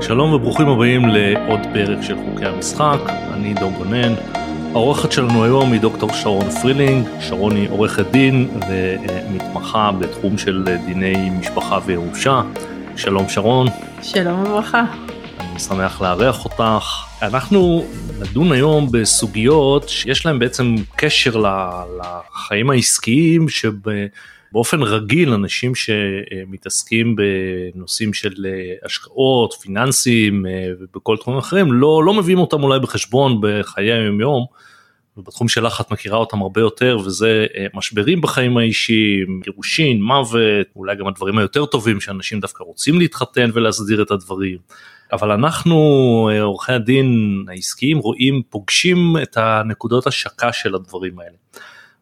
[0.00, 4.14] שלום וברוכים הבאים לעוד פרק של חוקי המשחק, אני דום גונן.
[4.72, 11.30] האורחת שלנו היום היא דוקטור שרון פרילינג, שרון היא עורכת דין ומתמחה בתחום של דיני
[11.30, 12.42] משפחה וירושה.
[12.96, 13.66] שלום שרון.
[14.02, 14.84] שלום וברכה.
[15.40, 17.04] אני שמח לארח אותך.
[17.22, 17.84] אנחנו
[18.20, 21.42] נדון היום בסוגיות שיש להן בעצם קשר
[22.00, 23.74] לחיים העסקיים שב...
[24.56, 28.32] באופן רגיל אנשים שמתעסקים בנושאים של
[28.84, 30.46] השקעות, פיננסים
[30.80, 34.46] ובכל תחומים אחרים לא, לא מביאים אותם אולי בחשבון בחיי היום יום.
[35.16, 41.06] ובתחום שלך את מכירה אותם הרבה יותר וזה משברים בחיים האישיים, גירושין, מוות, אולי גם
[41.06, 44.58] הדברים היותר טובים שאנשים דווקא רוצים להתחתן ולהסדיר את הדברים.
[45.12, 45.76] אבל אנחנו
[46.42, 51.36] עורכי הדין העסקיים רואים פוגשים את הנקודות השקה של הדברים האלה.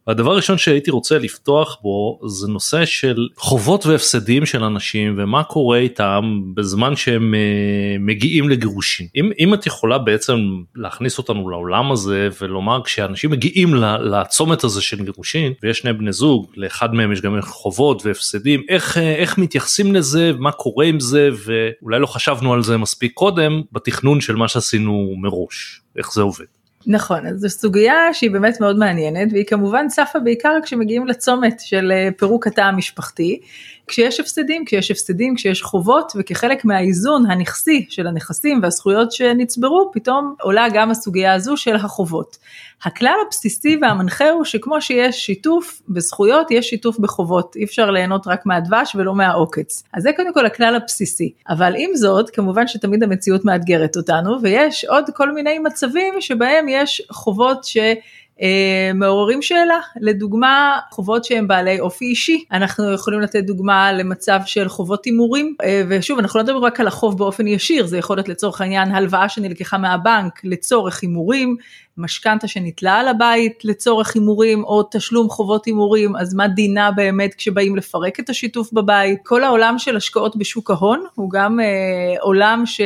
[0.06, 5.78] והדבר הראשון שהייתי רוצה לפתוח בו זה נושא של חובות והפסדים של אנשים ומה קורה
[5.78, 9.06] איתם בזמן שהם uh, מגיעים לגירושין.
[9.16, 10.38] אם, אם את יכולה בעצם
[10.74, 16.46] להכניס אותנו לעולם הזה ולומר כשאנשים מגיעים לצומת הזה של גירושין ויש שני בני זוג
[16.56, 21.98] לאחד מהם יש גם חובות והפסדים איך, איך מתייחסים לזה מה קורה עם זה ואולי
[21.98, 26.53] לא חשבנו על זה מספיק קודם בתכנון של מה שעשינו מראש איך זה עובד.
[26.86, 31.92] נכון, אז זו סוגיה שהיא באמת מאוד מעניינת והיא כמובן צפה בעיקר כשמגיעים לצומת של
[31.92, 33.40] אה, פירוק התא המשפחתי.
[33.86, 40.66] כשיש הפסדים, כשיש הפסדים, כשיש חובות וכחלק מהאיזון הנכסי של הנכסים והזכויות שנצברו, פתאום עולה
[40.74, 42.36] גם הסוגיה הזו של החובות.
[42.84, 47.56] הכלל הבסיסי והמנחה הוא שכמו שיש שיתוף בזכויות, יש שיתוף בחובות.
[47.56, 49.82] אי אפשר ליהנות רק מהדבש ולא מהעוקץ.
[49.94, 51.32] אז זה קודם כל הכלל הבסיסי.
[51.48, 57.02] אבל עם זאת, כמובן שתמיד המציאות מאתגרת אותנו, ויש עוד כל מיני מצבים שבהם יש
[57.10, 57.76] חובות ש...
[58.42, 64.68] אה, מעוררים שאלה, לדוגמה חובות שהם בעלי אופי אישי, אנחנו יכולים לתת דוגמה למצב של
[64.68, 68.28] חובות הימורים, אה, ושוב אנחנו לא מדברים רק על החוב באופן ישיר, זה יכול להיות
[68.28, 71.56] לצורך העניין הלוואה שנלקחה מהבנק לצורך הימורים,
[71.96, 77.76] משכנתה שניטלה על הבית לצורך הימורים או תשלום חובות הימורים, אז מה דינה באמת כשבאים
[77.76, 82.80] לפרק את השיתוף בבית, כל העולם של השקעות בשוק ההון הוא גם אה, עולם ש...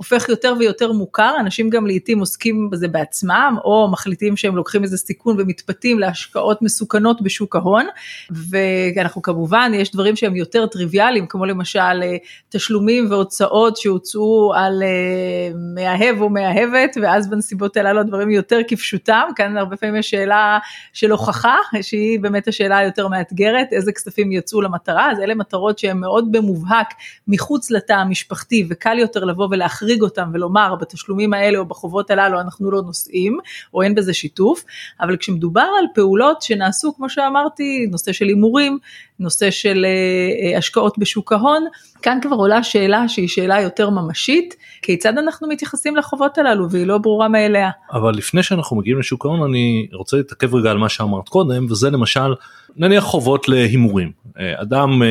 [0.00, 4.96] הופך יותר ויותר מוכר, אנשים גם לעיתים עוסקים בזה בעצמם, או מחליטים שהם לוקחים איזה
[4.96, 7.86] סיכון ומתפתים להשקעות מסוכנות בשוק ההון,
[8.30, 12.16] ואנחנו כמובן, יש דברים שהם יותר טריוויאליים, כמו למשל אה,
[12.48, 19.56] תשלומים והוצאות שהוצאו על אה, מאהב או מאהבת, ואז בנסיבות הללו הדברים יותר כפשוטם, כאן
[19.56, 20.58] הרבה פעמים יש שאלה
[20.92, 25.98] של הוכחה, שהיא באמת השאלה היותר מאתגרת, איזה כספים יצאו למטרה, אז אלה מטרות שהן
[25.98, 26.94] מאוד במובהק
[27.28, 29.89] מחוץ לתא המשפחתי, וקל יותר לבוא ולהכריז.
[29.90, 33.38] להחריג אותם ולומר בתשלומים האלה או בחובות הללו אנחנו לא נושאים
[33.74, 34.64] או אין בזה שיתוף,
[35.00, 38.78] אבל כשמדובר על פעולות שנעשו כמו שאמרתי, נושא של הימורים,
[39.20, 41.64] נושא של אה, אה, השקעות בשוק ההון,
[42.02, 46.98] כאן כבר עולה שאלה שהיא שאלה יותר ממשית, כיצד אנחנו מתייחסים לחובות הללו והיא לא
[46.98, 47.70] ברורה מאליה.
[47.92, 51.90] אבל לפני שאנחנו מגיעים לשוק ההון אני רוצה להתעכב רגע על מה שאמרת קודם וזה
[51.90, 52.34] למשל
[52.76, 54.10] נניח חובות להימורים.
[54.38, 55.02] אה, אדם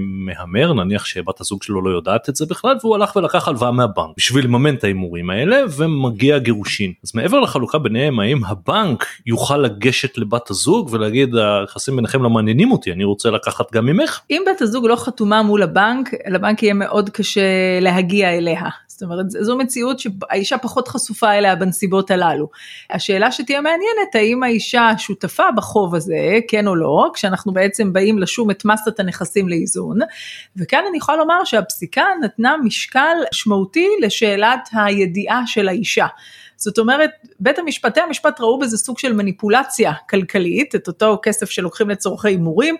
[0.00, 4.16] מהמר נניח שבת הזוג שלו לא יודעת את זה בכלל והוא הלך ולקח הלוואה מהבנק
[4.16, 6.92] בשביל לממן את ההימורים האלה ומגיע גירושין.
[7.04, 12.72] אז מעבר לחלוקה ביניהם האם הבנק יוכל לגשת לבת הזוג ולהגיד היחסים ביניכם לא מעניינים
[12.72, 14.20] אותי אני רוצה לקחת גם ממך.
[14.30, 17.40] אם בת הזוג לא חתומה מול הבנק לבנק יהיה מאוד קשה
[17.80, 18.62] להגיע אליה.
[18.86, 22.48] זאת אומרת זו מציאות שהאישה פחות חשופה אליה בנסיבות הללו.
[22.90, 28.50] השאלה שתהיה מעניינת האם האישה שותפה בחוב הזה כן או לא כשאנחנו בעצם באים לשום
[28.50, 29.98] את מסת הנכסים לאיזון
[30.56, 36.06] וכאן אני יכולה לומר שהפסיקה נתנה משקל משמעותי לשאלת הידיעה של האישה.
[36.58, 37.10] זאת אומרת,
[37.40, 42.28] בית המשפט, בתי המשפט ראו בזה סוג של מניפולציה כלכלית, את אותו כסף שלוקחים לצורכי
[42.28, 42.76] הימורים,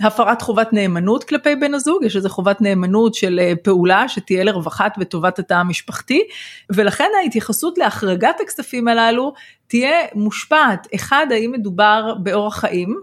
[0.00, 4.94] הפרת חובת נאמנות כלפי בן הזוג, יש איזה חובת נאמנות של אה, פעולה שתהיה לרווחת
[5.00, 6.22] וטובת התא המשפחתי,
[6.70, 9.32] ולכן ההתייחסות להחרגת הכספים הללו
[9.66, 12.96] תהיה מושפעת, אחד, האם מדובר באורח חיים,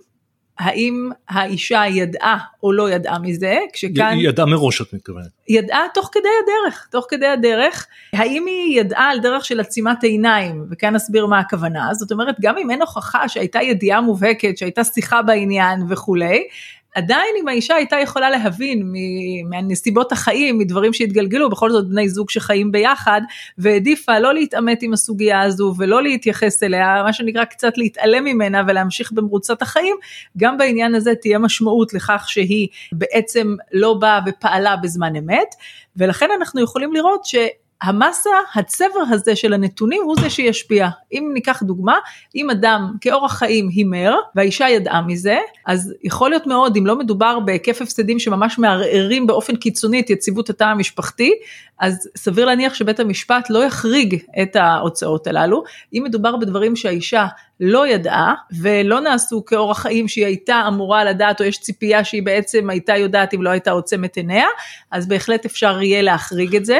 [0.59, 4.13] האם האישה ידעה או לא ידעה מזה, כשכאן...
[4.17, 5.27] היא ידעה מראש את מתכוונת.
[5.49, 10.65] ידעה תוך כדי הדרך, תוך כדי הדרך, האם היא ידעה על דרך של עצימת עיניים,
[10.71, 15.21] וכאן נסביר מה הכוונה, זאת אומרת גם אם אין הוכחה שהייתה ידיעה מובהקת, שהייתה שיחה
[15.21, 16.47] בעניין וכולי,
[16.95, 18.93] עדיין אם האישה הייתה יכולה להבין
[19.49, 23.21] מנסיבות החיים, מדברים שהתגלגלו, בכל זאת בני זוג שחיים ביחד,
[23.57, 29.11] והעדיפה לא להתעמת עם הסוגיה הזו ולא להתייחס אליה, מה שנקרא קצת להתעלם ממנה ולהמשיך
[29.11, 29.95] במרוצת החיים,
[30.37, 35.55] גם בעניין הזה תהיה משמעות לכך שהיא בעצם לא באה ופעלה בזמן אמת,
[35.97, 37.35] ולכן אנחנו יכולים לראות ש...
[37.81, 40.87] המסה, הצבר הזה של הנתונים הוא זה שישפיע.
[41.13, 41.97] אם ניקח דוגמה,
[42.35, 47.39] אם אדם כאורח חיים הימר והאישה ידעה מזה, אז יכול להיות מאוד, אם לא מדובר
[47.39, 51.31] בהיקף הפסדים שממש מערערים באופן קיצוני את יציבות התא המשפחתי,
[51.79, 55.63] אז סביר להניח שבית המשפט לא יחריג את ההוצאות הללו.
[55.93, 57.25] אם מדובר בדברים שהאישה
[57.59, 62.69] לא ידעה ולא נעשו כאורח חיים שהיא הייתה אמורה לדעת או יש ציפייה שהיא בעצם
[62.69, 64.47] הייתה יודעת אם לא הייתה עוצמת עיניה,
[64.91, 66.77] אז בהחלט אפשר יהיה להחריג את זה.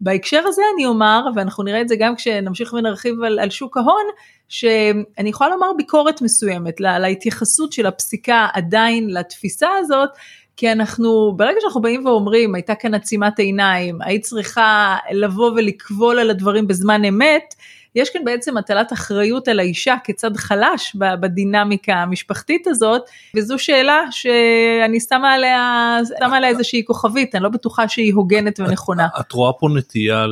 [0.00, 4.04] בהקשר הזה אני אומר, ואנחנו נראה את זה גם כשנמשיך ונרחיב על, על שוק ההון,
[4.48, 10.10] שאני יכולה לומר ביקורת מסוימת לה, להתייחסות של הפסיקה עדיין לתפיסה הזאת,
[10.56, 16.30] כי אנחנו, ברגע שאנחנו באים ואומרים, הייתה כאן עצימת עיניים, היית צריכה לבוא ולקבול על
[16.30, 17.54] הדברים בזמן אמת,
[17.96, 23.02] יש כאן בעצם הטלת אחריות על האישה כצד חלש בדינמיקה המשפחתית הזאת,
[23.36, 29.06] וזו שאלה שאני שמה עליה, שמה עליה איזושהי כוכבית, אני לא בטוחה שהיא הוגנת ונכונה.
[29.20, 30.26] את רואה פה נטייה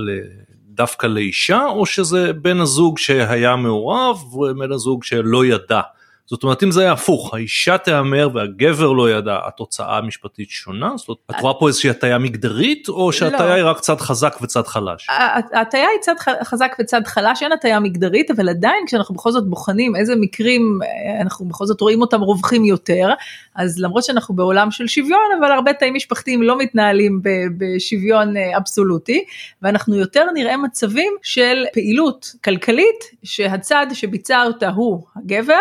[0.69, 5.81] דווקא לאישה, או שזה בן הזוג שהיה מעורב ובן הזוג שלא ידע?
[6.27, 11.09] זאת אומרת אם זה היה הפוך האישה תהמר והגבר לא ידע התוצאה המשפטית שונה זאת
[11.09, 13.53] אומרת את רואה פה איזושהי הטיה מגדרית או שהטיה לא.
[13.53, 15.07] היא רק צד חזק וצד חלש?
[15.53, 19.97] הטיה היא צד חזק וצד חלש אין הטיה מגדרית אבל עדיין כשאנחנו בכל זאת בוחנים
[19.97, 23.11] איזה מקרים אה, אנחנו בכל זאת רואים אותם רווחים יותר
[23.55, 27.21] אז למרות שאנחנו בעולם של שוויון אבל הרבה תאים משפחתיים לא מתנהלים
[27.59, 29.25] בשוויון אה, אבסולוטי
[29.63, 35.55] ואנחנו יותר נראה מצבים של פעילות כלכלית שהצד שביצע אותה הוא הגבר.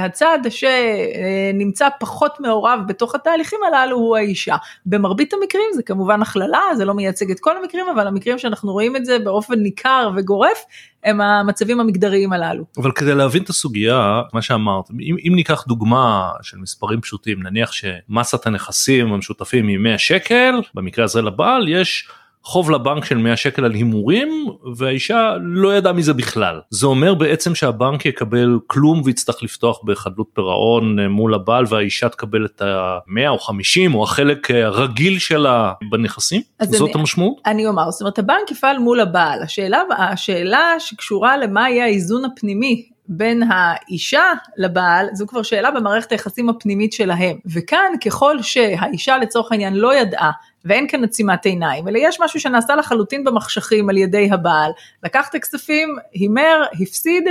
[0.00, 4.56] והצד שנמצא פחות מעורב בתוך התהליכים הללו הוא האישה.
[4.86, 8.96] במרבית המקרים זה כמובן הכללה, זה לא מייצג את כל המקרים, אבל המקרים שאנחנו רואים
[8.96, 10.64] את זה באופן ניכר וגורף,
[11.04, 12.64] הם המצבים המגדריים הללו.
[12.76, 17.72] אבל כדי להבין את הסוגיה, מה שאמרת, אם, אם ניקח דוגמה של מספרים פשוטים, נניח
[17.72, 22.08] שמסת הנכסים המשותפים היא 100 שקל, במקרה הזה לבעל יש
[22.42, 24.46] חוב לבנק של 100 שקל על הימורים
[24.76, 26.60] והאישה לא ידעה מזה בכלל.
[26.70, 32.46] זה אומר בעצם שהבנק יקבל כלום ויצטרך לפתוח בחדלות פירעון אה, מול הבעל והאישה תקבל
[32.46, 36.42] את ה-100 או 50 או החלק הרגיל שלה בנכסים?
[36.62, 37.40] זאת אני, המשמעות?
[37.46, 39.42] אני אומר, זאת אומרת הבנק יפעל מול הבעל.
[39.42, 44.24] השאלה, השאלה שקשורה למה יהיה האיזון הפנימי בין האישה
[44.56, 47.36] לבעל, זו כבר שאלה במערכת היחסים הפנימית שלהם.
[47.54, 50.30] וכאן ככל שהאישה לצורך העניין לא ידעה
[50.64, 54.70] ואין כאן עצימת עיניים, אלא יש משהו שנעשה לחלוטין במחשכים על ידי הבעל,
[55.02, 57.24] לקח את הכספים, הימר, הפסיד,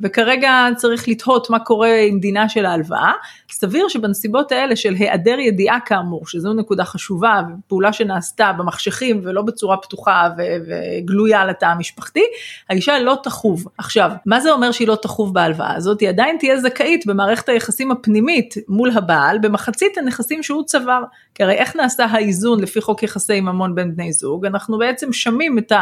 [0.00, 3.12] וכרגע צריך לתהות מה קורה עם דינה של ההלוואה.
[3.50, 9.76] סביר שבנסיבות האלה של היעדר ידיעה כאמור, שזו נקודה חשובה, פעולה שנעשתה במחשכים ולא בצורה
[9.76, 12.22] פתוחה וגלויה לתא המשפחתי,
[12.70, 13.66] האישה לא תחוב.
[13.78, 16.00] עכשיו, מה זה אומר שהיא לא תחוב בהלוואה הזאת?
[16.00, 21.02] היא עדיין תהיה זכאית במערכת היחסים הפנימית מול הבעל במחצית הנכסים שהוא צבר.
[21.34, 24.46] כי הרי איך נעשה האיזון לפי חוק יחסי ממון בין בני זוג?
[24.46, 25.72] אנחנו בעצם שמים את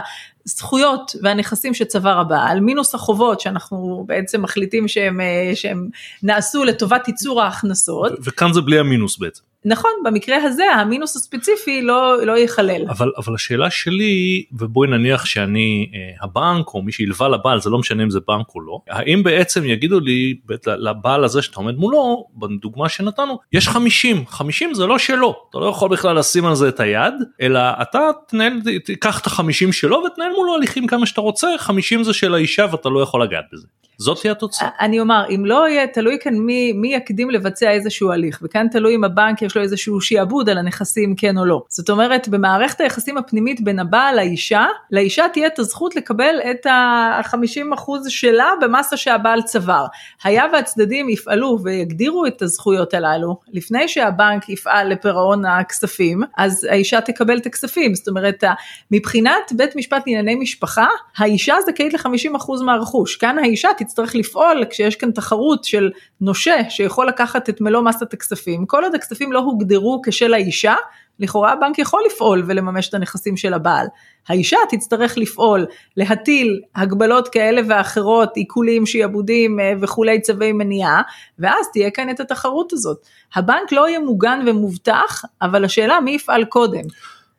[0.47, 5.89] הזכויות והנכסים שצבר הבעל, מינוס החובות שאנחנו בעצם מחליטים שהם, אה, שהם
[6.23, 8.13] נעשו לטובת ייצור ההכנסות.
[8.23, 9.43] וכאן זה בלי המינוס בעצם.
[9.65, 12.85] נכון, במקרה הזה המינוס הספציפי לא, לא ייכלל.
[12.89, 17.79] אבל, אבל השאלה שלי, ובואי נניח שאני אה, הבנק או מי שילווה לבעל, זה לא
[17.79, 20.35] משנה אם זה בנק או לא, האם בעצם יגידו לי,
[20.67, 25.67] לבעל הזה שאתה עומד מולו, בדוגמה שנתנו, יש 50, 50 זה לא שלו, אתה לא
[25.67, 28.53] יכול בכלל לשים על זה את היד, אלא אתה תנהל,
[28.85, 32.89] תיקח את ה-50 שלו ותנהל מולו הליכים כמה שאתה רוצה, 50 זה של האישה ואתה
[32.89, 33.67] לא יכול לגעת בזה.
[33.99, 34.69] זאת תהיה התוצאה.
[34.81, 38.95] אני אומר, אם לא יהיה, תלוי כאן מי, מי יקדים לבצע איזשהו הליך, וכאן תלוי
[38.95, 41.63] אם הבנק יש לו איזשהו שיעבוד על הנכסים כן או לא.
[41.69, 47.91] זאת אומרת, במערכת היחסים הפנימית בין הבעל לאישה, לאישה תהיה את הזכות לקבל את ה-50%
[48.09, 49.87] שלה במסה שהבעל צבר.
[50.25, 57.39] היה והצדדים יפעלו ויגדירו את הזכויות הללו, לפני שהבנק יפעל לפירעון הכספים, אז האישה תקבל
[57.39, 57.95] את הכספים.
[57.95, 58.45] זאת אומרת,
[58.91, 60.87] מבחינת בית משפט לענייני משפחה,
[61.17, 63.17] האישה זכאית ל-50% מהרכוש.
[63.17, 68.67] כאן האישה תצטרך לפעול כשיש כאן תחרות של נושה שיכול לקחת את מלוא מסת הכספים,
[68.67, 70.75] כל עוד הכספים לא הוגדרו כשל האישה,
[71.19, 73.87] לכאורה הבנק יכול לפעול ולממש את הנכסים של הבעל.
[74.29, 81.03] האישה תצטרך לפעול, להטיל הגבלות כאלה ואחרות, עיקולים, שיעבודים אה, וכולי צווי מניעה,
[81.39, 82.99] ואז תהיה כאן את התחרות הזאת.
[83.35, 86.83] הבנק לא יהיה מוגן ומובטח, אבל השאלה מי יפעל קודם.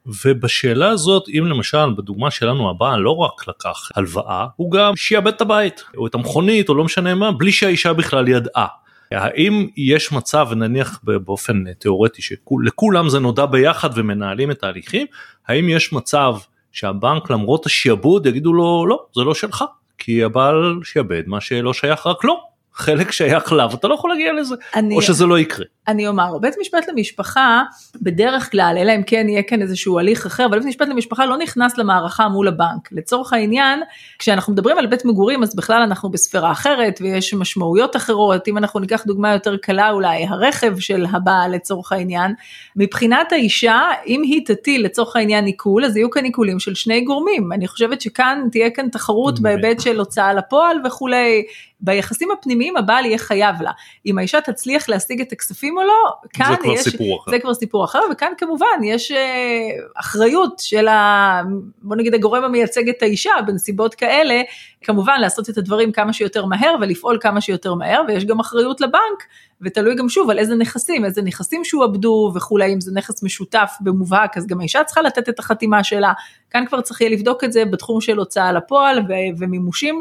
[0.05, 5.41] ובשאלה הזאת אם למשל בדוגמה שלנו הבעל לא רק לקח הלוואה הוא גם שיעבד את
[5.41, 8.67] הבית או את המכונית או לא משנה מה בלי שהאישה בכלל ידעה.
[9.11, 15.07] האם יש מצב נניח באופן תיאורטי שלכולם זה נודע ביחד ומנהלים את ההליכים
[15.47, 16.35] האם יש מצב
[16.71, 19.63] שהבנק למרות השיעבוד יגידו לו לא זה לא שלך
[19.97, 22.39] כי הבעל שיעבד מה שלא שייך רק לו
[22.73, 25.65] חלק שייך לה ואתה לא יכול להגיע לזה אני, או שזה לא יקרה.
[25.87, 27.63] אני אומר, בית משפט למשפחה
[28.01, 31.37] בדרך כלל, אלא אם כן יהיה כאן איזשהו הליך אחר, אבל בית משפט למשפחה לא
[31.37, 32.89] נכנס למערכה מול הבנק.
[32.91, 33.79] לצורך העניין,
[34.19, 38.79] כשאנחנו מדברים על בית מגורים אז בכלל אנחנו בספירה אחרת ויש משמעויות אחרות, אם אנחנו
[38.79, 42.33] ניקח דוגמה יותר קלה אולי, הרכב של הבעל לצורך העניין,
[42.75, 47.53] מבחינת האישה, אם היא תטיל לצורך העניין עיקול, אז יהיו כאן עיקולים של שני גורמים.
[47.53, 51.45] אני חושבת שכאן תהיה כאן תחרות בהיבט של הוצאה לפועל וכולי.
[51.79, 53.71] ביחסים הפנימיים הבעל יהיה חייב לה.
[54.05, 57.31] אם האישה תצליח להשיג את הכספים או לא, כאן זה כבר יש, סיפור אחר.
[57.31, 61.41] זה כבר סיפור אחר, וכאן כמובן יש אה, אחריות של ה...
[61.81, 64.41] בוא נגיד הגורם המייצג את האישה בנסיבות כאלה,
[64.81, 69.23] כמובן לעשות את הדברים כמה שיותר מהר ולפעול כמה שיותר מהר, ויש גם אחריות לבנק,
[69.61, 74.37] ותלוי גם שוב על איזה נכסים, איזה נכסים שועבדו וכולי, אם זה נכס משותף במובהק,
[74.37, 76.13] אז גם האישה צריכה לתת את החתימה שלה,
[76.49, 79.99] כאן כבר צריך יהיה לבדוק את זה בתחום של הוצאה לפועל ו- ומימושים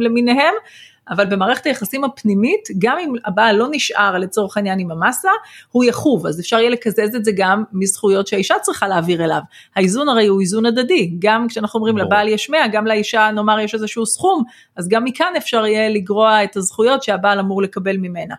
[0.00, 0.54] למיניהם.
[1.10, 5.30] אבל במערכת היחסים הפנימית, גם אם הבעל לא נשאר לצורך העניין עם המסה,
[5.70, 9.40] הוא יחוב, אז אפשר יהיה לקזז את זה גם מזכויות שהאישה צריכה להעביר אליו.
[9.76, 12.06] האיזון הרי הוא איזון הדדי, גם כשאנחנו אומרים ברור.
[12.06, 14.44] לבעל יש 100, גם לאישה נאמר יש איזשהו סכום,
[14.76, 18.34] אז גם מכאן אפשר יהיה לגרוע את הזכויות שהבעל אמור לקבל ממנה.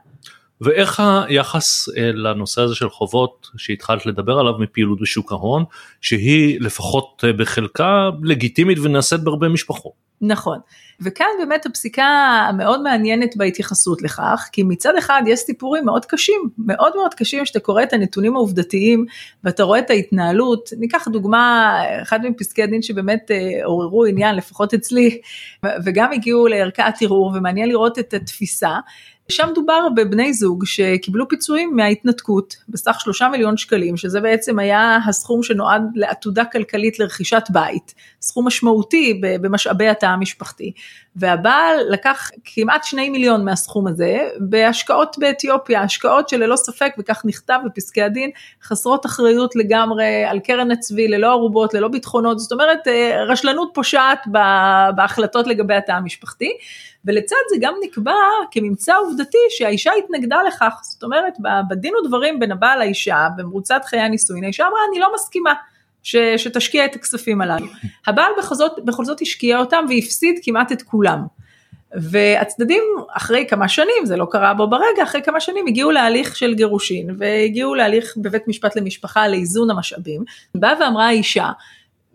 [0.62, 5.64] ואיך היחס אה, לנושא הזה של חובות שהתחלת לדבר עליו מפעילות בשוק ההון,
[6.02, 9.92] שהיא לפחות אה, בחלקה לגיטימית ונעשית בהרבה משפחות.
[10.26, 10.60] נכון,
[11.02, 12.04] וכאן באמת הפסיקה
[12.50, 17.60] המאוד מעניינת בהתייחסות לכך, כי מצד אחד יש סיפורים מאוד קשים, מאוד מאוד קשים שאתה
[17.60, 19.06] קורא את הנתונים העובדתיים
[19.44, 25.22] ואתה רואה את ההתנהלות, ניקח דוגמה, אחד מפסקי הדין שבאמת אה, עוררו עניין, לפחות אצלי,
[25.86, 28.78] וגם הגיעו לערכאת ערעור, ומעניין לראות את התפיסה.
[29.30, 35.44] שם דובר בבני זוג שקיבלו פיצויים מההתנתקות בסך שלושה מיליון שקלים, שזה בעצם היה הסכום
[35.44, 40.72] שנועד לעתודה כלכלית לרכישת בית, סכום משמעותי במשאבי התא המשפחתי.
[41.16, 48.02] והבעל לקח כמעט שני מיליון מהסכום הזה בהשקעות באתיופיה, השקעות שללא ספק, וכך נכתב בפסקי
[48.02, 48.30] הדין,
[48.64, 52.80] חסרות אחריות לגמרי על קרן הצבי, ללא ערובות, ללא ביטחונות, זאת אומרת
[53.28, 54.20] רשלנות פושעת
[54.96, 56.58] בהחלטות לגבי התא המשפחתי.
[57.06, 58.16] ולצד זה גם נקבע
[58.52, 61.34] כממצא עובדתי שהאישה התנגדה לכך, זאת אומרת
[61.70, 65.54] בדין ודברים בין הבעל לאישה במרוצת חיי הנישואין, האישה אמרה אני לא מסכימה
[66.04, 67.68] ש, שתשקיע את הכספים הללו.
[68.08, 71.20] הבעל בכל זאת, בכל זאת השקיע אותם והפסיד כמעט את כולם.
[71.96, 76.54] והצדדים אחרי כמה שנים, זה לא קרה בו ברגע, אחרי כמה שנים הגיעו להליך של
[76.54, 80.24] גירושין והגיעו להליך בבית משפט למשפחה לאיזון המשאבים,
[80.56, 81.50] באה ואמרה האישה,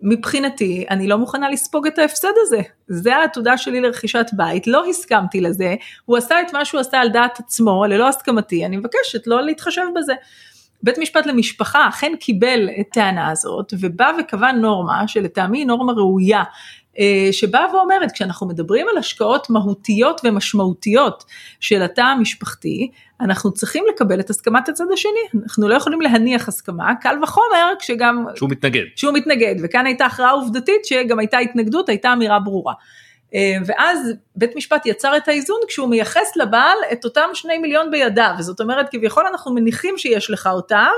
[0.03, 5.41] מבחינתי אני לא מוכנה לספוג את ההפסד הזה, זה העתודה שלי לרכישת בית, לא הסכמתי
[5.41, 9.43] לזה, הוא עשה את מה שהוא עשה על דעת עצמו, ללא הסכמתי, אני מבקשת לא
[9.43, 10.13] להתחשב בזה.
[10.83, 16.43] בית משפט למשפחה אכן קיבל את טענה הזאת ובא וקבע נורמה שלטעמי היא נורמה ראויה
[17.33, 21.25] שבאה ואומרת כשאנחנו מדברים על השקעות מהותיות ומשמעותיות
[21.61, 25.43] של התא המשפחתי אנחנו צריכים לקבל את הסכמת הצד השני.
[25.43, 26.95] אנחנו לא יכולים להניח הסכמה.
[27.01, 28.83] קל וחומר כשגם שהוא מתנגד.
[28.97, 32.75] שהוא מתנגד וכאן הייתה הכרעה עובדתית שגם הייתה התנגדות הייתה אמירה ברורה.
[33.67, 38.61] ואז בית משפט יצר את האיזון כשהוא מייחס לבעל את אותם שני מיליון בידיו, זאת
[38.61, 40.91] אומרת כביכול אנחנו מניחים שיש לך אותם,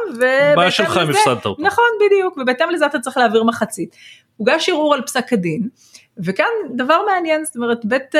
[0.56, 1.62] בעיה שלך אם הפסדת אותם.
[1.62, 3.96] נכון בדיוק, ובהתאם לזה אתה צריך להעביר מחצית.
[4.37, 5.68] הוגש ערעור על פסק הדין,
[6.25, 8.15] וכאן דבר מעניין, זאת אומרת בית,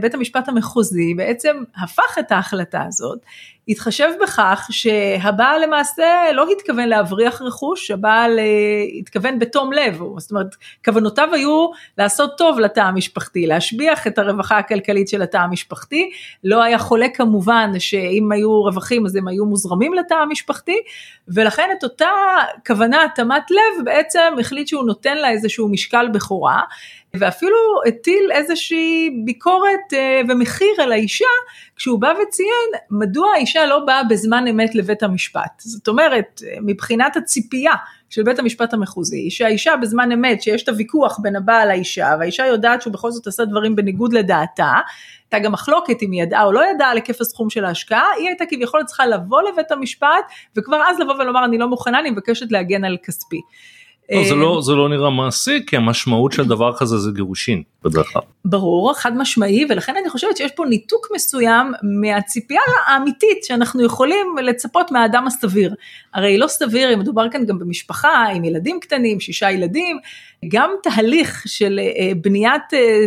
[0.00, 3.18] בית המשפט המחוזי בעצם הפך את ההחלטה הזאת,
[3.68, 8.38] התחשב בכך שהבעל למעשה לא התכוון להבריח רכוש, הבעל
[8.98, 15.08] התכוון בתום לב, זאת אומרת כוונותיו היו לעשות טוב לתא המשפחתי, להשביח את הרווחה הכלכלית
[15.08, 16.10] של התא המשפחתי,
[16.44, 20.76] לא היה חולה כמובן שאם היו רווחים אז הם היו מוזרמים לתא המשפחתי,
[21.28, 22.10] ולכן את אותה
[22.66, 26.60] כוונה התאמת לב בעצם החליט שהוא נותן לה איזשהו משקל בכורה,
[27.18, 27.56] ואפילו
[27.86, 29.92] הטיל איזושהי ביקורת
[30.28, 31.24] ומחיר על האישה,
[31.76, 35.60] כשהוא בא וציין מדוע האישה לא באה בזמן אמת לבית המשפט.
[35.60, 37.72] זאת אומרת, מבחינת הציפייה
[38.10, 42.82] של בית המשפט המחוזי, שהאישה בזמן אמת, שיש את הוויכוח בין הבעל לאישה, והאישה יודעת
[42.82, 44.72] שהוא בכל זאת עשה דברים בניגוד לדעתה,
[45.32, 48.28] הייתה גם מחלוקת אם היא ידעה או לא ידעה על היקף הסכום של ההשקעה, היא
[48.28, 50.24] הייתה כביכול צריכה לבוא לבית המשפט,
[50.56, 53.40] וכבר אז לבוא ולומר אני לא מוכנה, אני מבקשת להגן על כספי.
[54.12, 58.06] לא, זה, לא, זה לא נראה מעשי כי המשמעות של דבר כזה זה גירושין בדרך
[58.12, 58.22] כלל.
[58.44, 64.90] ברור חד משמעי ולכן אני חושבת שיש פה ניתוק מסוים מהציפייה האמיתית שאנחנו יכולים לצפות
[64.90, 65.74] מהאדם הסביר.
[66.14, 69.98] הרי לא סביר אם מדובר כאן גם במשפחה עם ילדים קטנים שישה ילדים
[70.48, 71.80] גם תהליך של
[72.20, 72.62] בניית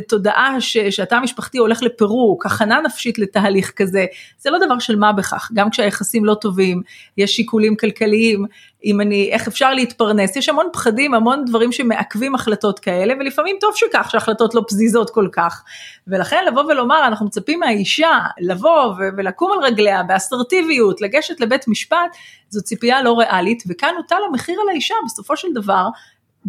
[0.07, 4.05] תודעה שהתא המשפחתי הולך לפירוק הכנה נפשית לתהליך כזה
[4.37, 6.81] זה לא דבר של מה בכך גם כשהיחסים לא טובים
[7.17, 8.45] יש שיקולים כלכליים
[8.85, 13.71] אם אני איך אפשר להתפרנס יש המון פחדים המון דברים שמעכבים החלטות כאלה ולפעמים טוב
[13.75, 15.63] שכך שהחלטות לא פזיזות כל כך.
[16.07, 22.17] ולכן לבוא ולומר אנחנו מצפים מהאישה לבוא ולקום על רגליה באסרטיביות, לגשת לבית משפט,
[22.49, 25.87] זו ציפייה לא ריאלית וכאן הוטל המחיר על האישה בסופו של דבר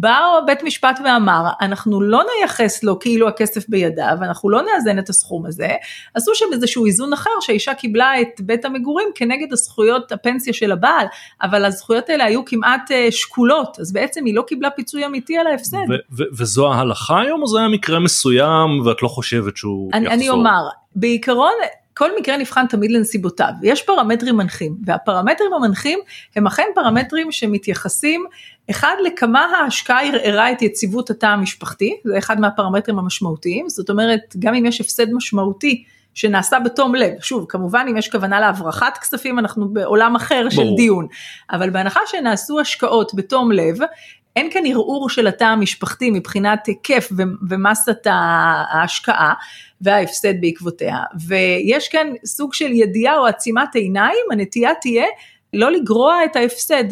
[0.01, 5.09] בא בית משפט ואמר, אנחנו לא נייחס לו כאילו הכסף בידיו, אנחנו לא נאזן את
[5.09, 5.69] הסכום הזה,
[6.13, 11.05] עשו שם איזשהו איזון אחר שהאישה קיבלה את בית המגורים כנגד הזכויות הפנסיה של הבעל,
[11.41, 15.47] אבל הזכויות האלה היו כמעט אה, שקולות, אז בעצם היא לא קיבלה פיצוי אמיתי על
[15.47, 15.77] ההפסד.
[16.37, 20.19] וזו ההלכה היום או זה היה מקרה מסוים ואת לא חושבת שהוא אני, יחזור?
[20.19, 20.61] אני אומר,
[20.95, 21.53] בעיקרון
[22.01, 25.99] כל מקרה נבחן תמיד לנסיבותיו, יש פרמטרים מנחים, והפרמטרים המנחים
[26.35, 28.25] הם אכן פרמטרים שמתייחסים
[28.69, 34.53] אחד לכמה ההשקעה ערערה את יציבות התא המשפחתי, זה אחד מהפרמטרים המשמעותיים, זאת אומרת גם
[34.53, 39.69] אם יש הפסד משמעותי שנעשה בתום לב, שוב כמובן אם יש כוונה להברחת כספים אנחנו
[39.69, 40.49] בעולם אחר ברור.
[40.49, 41.07] של דיון,
[41.51, 43.77] אבל בהנחה שנעשו השקעות בתום לב,
[44.35, 47.09] אין כאן ערעור של התא המשפחתי מבחינת היקף
[47.49, 49.33] ומסת ההשקעה
[49.81, 50.97] וההפסד בעקבותיה,
[51.27, 55.05] ויש כאן סוג של ידיעה או עצימת עיניים, הנטייה תהיה
[55.53, 56.83] לא לגרוע את ההפסד.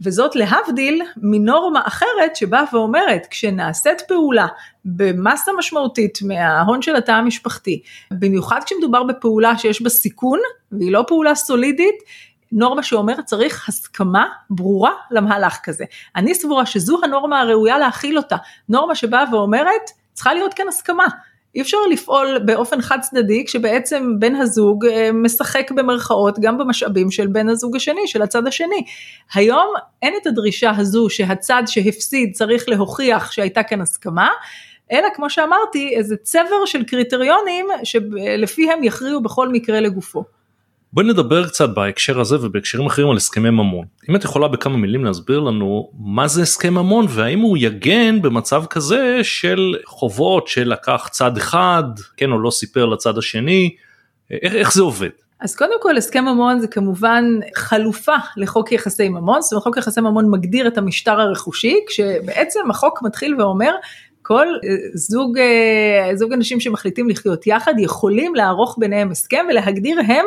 [0.00, 4.46] וזאת להבדיל מנורמה אחרת שבאה ואומרת כשנעשית פעולה
[4.84, 10.38] במסה משמעותית מההון של התא המשפחתי, במיוחד כשמדובר בפעולה שיש בה סיכון
[10.72, 11.94] והיא לא פעולה סולידית,
[12.54, 15.84] נורמה שאומרת צריך הסכמה ברורה למהלך כזה.
[16.16, 18.36] אני סבורה שזו הנורמה הראויה להכיל אותה,
[18.68, 21.06] נורמה שבאה ואומרת צריכה להיות כאן הסכמה.
[21.54, 27.26] אי אפשר לפעול באופן חד צדדי כשבעצם בן הזוג אה, משחק במרכאות גם במשאבים של
[27.26, 28.84] בן הזוג השני, של הצד השני.
[29.34, 34.28] היום אין את הדרישה הזו שהצד שהפסיד צריך להוכיח שהייתה כאן הסכמה.
[34.92, 40.24] אלא כמו שאמרתי איזה צבר של קריטריונים שלפיהם יכריעו בכל מקרה לגופו.
[40.94, 43.84] בואי נדבר קצת בהקשר הזה ובהקשרים אחרים על הסכמי ממון.
[44.10, 48.64] אם את יכולה בכמה מילים להסביר לנו מה זה הסכם ממון והאם הוא יגן במצב
[48.70, 51.82] כזה של חובות שלקח צד אחד,
[52.16, 53.70] כן או לא סיפר לצד השני,
[54.30, 55.08] איך, איך זה עובד?
[55.40, 57.24] אז קודם כל הסכם ממון זה כמובן
[57.56, 63.02] חלופה לחוק יחסי ממון, זאת אומרת חוק יחסי ממון מגדיר את המשטר הרכושי, כשבעצם החוק
[63.02, 63.74] מתחיל ואומר
[64.22, 64.46] כל
[64.94, 65.38] זוג,
[66.14, 70.24] זוג אנשים שמחליטים לחיות יחד יכולים לערוך ביניהם הסכם ולהגדיר הם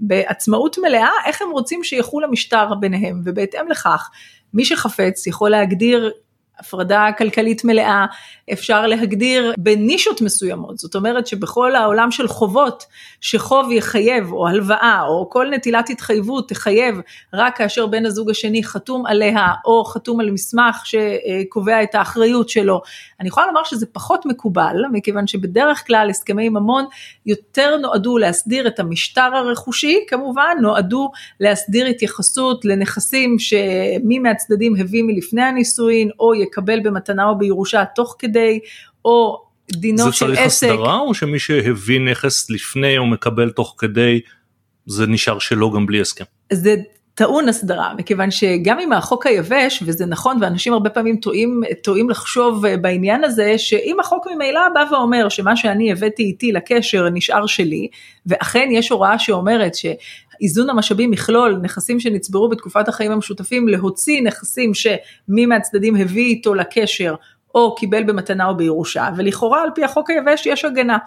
[0.00, 4.10] בעצמאות מלאה איך הם רוצים שיחול המשטר ביניהם ובהתאם לכך
[4.54, 6.12] מי שחפץ יכול להגדיר
[6.58, 8.06] הפרדה כלכלית מלאה,
[8.52, 12.84] אפשר להגדיר בנישות מסוימות, זאת אומרת שבכל העולם של חובות,
[13.20, 17.00] שחוב יחייב או הלוואה או כל נטילת התחייבות תחייב
[17.34, 22.80] רק כאשר בן הזוג השני חתום עליה או חתום על מסמך שקובע את האחריות שלו.
[23.20, 26.84] אני יכולה לומר שזה פחות מקובל, מכיוון שבדרך כלל הסכמי ממון
[27.26, 35.42] יותר נועדו להסדיר את המשטר הרכושי, כמובן נועדו להסדיר התייחסות לנכסים שמי מהצדדים הביא מלפני
[35.42, 38.58] הנישואין או יקבל במתנה או בירושה תוך כדי,
[39.04, 40.20] או דינו של עסק.
[40.20, 44.20] זה צריך הסדרה או שמי שהביא נכס לפני או מקבל תוך כדי,
[44.86, 46.24] זה נשאר שלו גם בלי הסכם?
[46.52, 46.76] זה
[47.14, 52.66] טעון הסדרה, מכיוון שגם אם החוק היבש, וזה נכון ואנשים הרבה פעמים טועים, טועים לחשוב
[52.80, 57.88] בעניין הזה, שאם החוק ממילא בא ואומר שמה שאני הבאתי איתי לקשר נשאר שלי,
[58.26, 59.86] ואכן יש הוראה שאומרת ש...
[60.42, 67.14] איזון המשאבים יכלול נכסים שנצברו בתקופת החיים המשותפים, להוציא נכסים שמי מהצדדים הביא איתו לקשר
[67.56, 70.98] או קיבל במתנה או בירושה, ולכאורה על פי החוק היבש יש הגנה.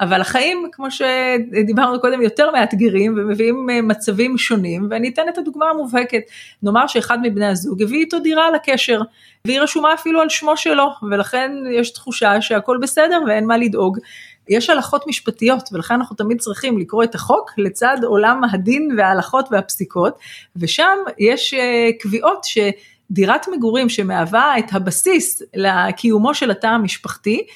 [0.00, 5.66] אבל החיים, כמו שדיברנו קודם, יותר מאתגרים ומביאים אה, מצבים שונים, ואני אתן את הדוגמה
[5.70, 6.22] המובהקת.
[6.62, 9.00] נאמר שאחד מבני הזוג הביא איתו דירה לקשר,
[9.46, 13.98] והיא רשומה אפילו על שמו שלו, ולכן יש תחושה שהכל בסדר ואין מה לדאוג.
[14.48, 20.18] יש הלכות משפטיות ולכן אנחנו תמיד צריכים לקרוא את החוק לצד עולם הדין וההלכות והפסיקות
[20.56, 27.46] ושם יש אה, קביעות שדירת מגורים שמהווה את הבסיס לקיומו של התא המשפחתי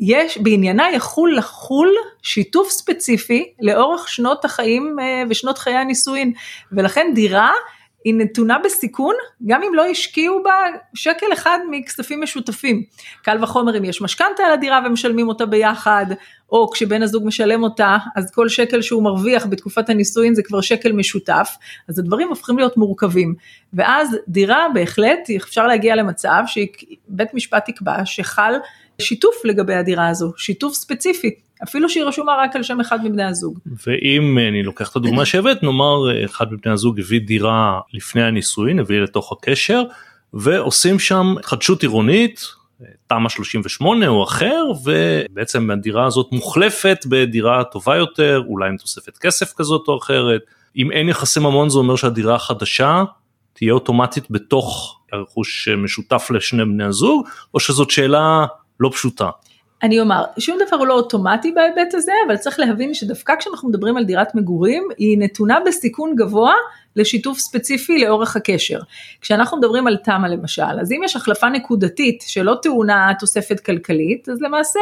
[0.00, 6.32] יש, בעניינה יכול לחול שיתוף ספציפי לאורך שנות החיים אה, ושנות חיי הנישואין
[6.72, 7.52] ולכן דירה
[8.04, 9.14] היא נתונה בסיכון
[9.46, 10.52] גם אם לא השקיעו בה
[10.94, 12.82] שקל אחד מכספים משותפים.
[13.22, 16.06] קל וחומר אם יש משכנתה על הדירה ומשלמים אותה ביחד,
[16.52, 20.92] או כשבן הזוג משלם אותה, אז כל שקל שהוא מרוויח בתקופת הנישואין זה כבר שקל
[20.92, 21.56] משותף,
[21.88, 23.34] אז הדברים הופכים להיות מורכבים.
[23.72, 28.54] ואז דירה בהחלט אפשר להגיע למצב שבית משפט יקבע שחל
[29.00, 31.45] שיתוף לגבי הדירה הזו, שיתוף ספציפי.
[31.62, 33.58] אפילו שהיא רשומה רק על שם אחד מבני הזוג.
[33.86, 39.00] ואם אני לוקח את הדוגמה שהבאת, נאמר אחד מבני הזוג הביא דירה לפני הנישואין, הביא
[39.00, 39.82] לתוך הקשר,
[40.32, 42.46] ועושים שם התחדשות עירונית,
[43.06, 49.52] תמ"א 38 או אחר, ובעצם הדירה הזאת מוחלפת בדירה טובה יותר, אולי עם תוספת כסף
[49.56, 50.40] כזאת או אחרת.
[50.76, 53.04] אם אין יחסי ממון זה אומר שהדירה החדשה
[53.52, 58.46] תהיה אוטומטית בתוך הרכוש משותף לשני בני הזוג, או שזאת שאלה
[58.80, 59.30] לא פשוטה.
[59.82, 63.96] אני אומר, שום דבר הוא לא אוטומטי בהיבט הזה, אבל צריך להבין שדווקא כשאנחנו מדברים
[63.96, 66.54] על דירת מגורים, היא נתונה בסיכון גבוה
[66.96, 68.78] לשיתוף ספציפי לאורך הקשר.
[69.20, 74.42] כשאנחנו מדברים על תמ"א למשל, אז אם יש החלפה נקודתית שלא טעונה תוספת כלכלית, אז
[74.42, 74.80] למעשה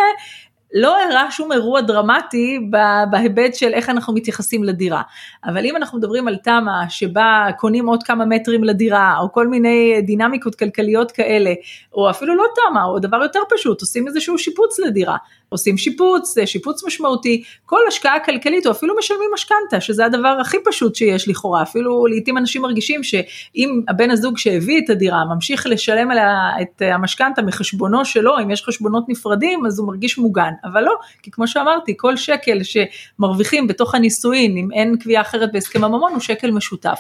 [0.74, 2.68] לא אירע שום אירוע דרמטי
[3.10, 5.02] בהיבט של איך אנחנו מתייחסים לדירה.
[5.44, 10.02] אבל אם אנחנו מדברים על תמ"א שבה קונים עוד כמה מטרים לדירה, או כל מיני
[10.02, 11.52] דינמיקות כלכליות כאלה,
[11.92, 15.16] או אפילו לא תמ"א, או דבר יותר פשוט, עושים איזשהו שיפוץ לדירה.
[15.54, 20.94] עושים שיפוץ, שיפוץ משמעותי, כל השקעה כלכלית או אפילו משלמים משכנתה, שזה הדבר הכי פשוט
[20.94, 26.50] שיש לכאורה, אפילו לעיתים אנשים מרגישים שאם הבן הזוג שהביא את הדירה ממשיך לשלם עליה
[26.62, 31.30] את המשכנתה מחשבונו שלו, אם יש חשבונות נפרדים אז הוא מרגיש מוגן, אבל לא, כי
[31.30, 36.50] כמו שאמרתי, כל שקל שמרוויחים בתוך הנישואין, אם אין קביעה אחרת בהסכם הממון, הוא שקל
[36.50, 36.98] משותף.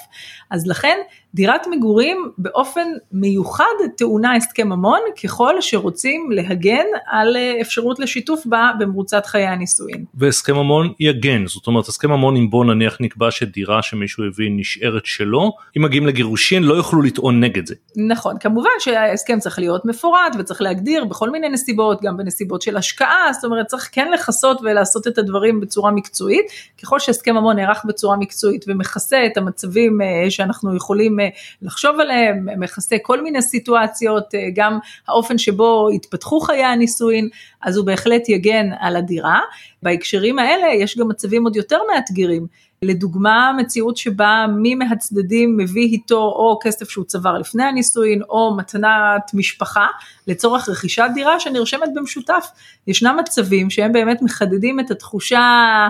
[0.50, 0.98] אז לכן
[1.34, 3.64] דירת מגורים באופן מיוחד
[3.96, 10.04] טעונה הסכם ממון ככל שרוצים להגן על אה, אפשרות לשיתוף בה במרוצת חיי הנישואין.
[10.14, 15.06] והסכם ממון יגן, זאת אומרת הסכם ממון אם בוא נניח נקבע שדירה שמישהו הביא נשארת
[15.06, 17.74] שלו, אם מגיעים לגירושין לא יוכלו לטעון נגד זה.
[17.96, 23.32] נכון, כמובן שההסכם צריך להיות מפורט וצריך להגדיר בכל מיני נסיבות, גם בנסיבות של השקעה,
[23.32, 26.46] זאת אומרת צריך כן לכסות ולעשות את הדברים בצורה מקצועית,
[26.82, 31.23] ככל שהסכם ממון נערך בצורה מקצועית ומכסה את המצבים אה, שאנחנו יכולים אה,
[31.62, 37.28] לחשוב עליהם, מכסה כל מיני סיטואציות, אה, גם האופן שבו התפתחו חיי הנישואין,
[37.62, 39.40] אז הוא בהחלט יגן על הדירה.
[39.82, 42.46] בהקשרים האלה יש גם מצבים עוד יותר מאתגרים.
[42.84, 49.30] לדוגמה מציאות שבה מי מהצדדים מביא איתו או כסף שהוא צבר לפני הנישואין או מתנת
[49.34, 49.86] משפחה
[50.26, 52.46] לצורך רכישת דירה שנרשמת במשותף.
[52.86, 55.88] ישנם מצבים שהם באמת מחדדים את התחושה,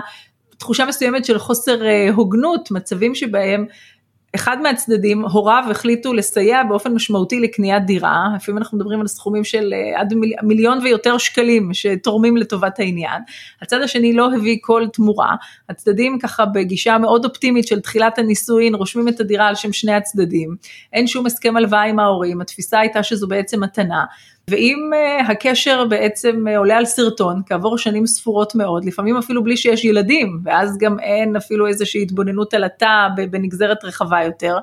[0.57, 3.65] תחושה מסוימת של חוסר אה, הוגנות, מצבים שבהם
[4.35, 9.73] אחד מהצדדים, הוריו החליטו לסייע באופן משמעותי לקניית דירה, לפעמים אנחנו מדברים על סכומים של
[9.73, 13.21] אה, עד מיליון ויותר שקלים שתורמים לטובת העניין.
[13.61, 15.35] הצד השני לא הביא כל תמורה,
[15.69, 20.55] הצדדים ככה בגישה מאוד אופטימית של תחילת הנישואין רושמים את הדירה על שם שני הצדדים,
[20.93, 24.05] אין שום הסכם הלוואה עם ההורים, התפיסה הייתה שזו בעצם מתנה.
[24.49, 29.57] ואם uh, הקשר בעצם uh, עולה על סרטון כעבור שנים ספורות מאוד, לפעמים אפילו בלי
[29.57, 34.57] שיש ילדים, ואז גם אין אפילו איזושהי התבוננות על התא בנגזרת רחבה יותר,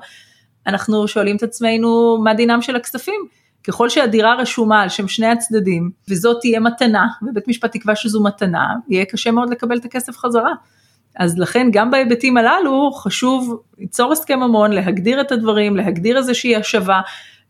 [0.67, 3.27] אנחנו שואלים את עצמנו מה דינם של הכספים.
[3.63, 8.67] ככל שהדירה רשומה על שם שני הצדדים, וזאת תהיה מתנה, ובית משפט יקבע שזו מתנה,
[8.89, 10.53] יהיה קשה מאוד לקבל את הכסף חזרה.
[11.15, 17.01] אז לכן גם בהיבטים הללו חשוב ליצור הסכם ממון, להגדיר את הדברים, להגדיר איזושהי השבה,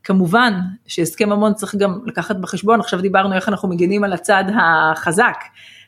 [0.04, 0.54] כמובן
[0.88, 5.38] שהסכם ממון צריך גם לקחת בחשבון, עכשיו דיברנו איך אנחנו מגנים על הצד החזק,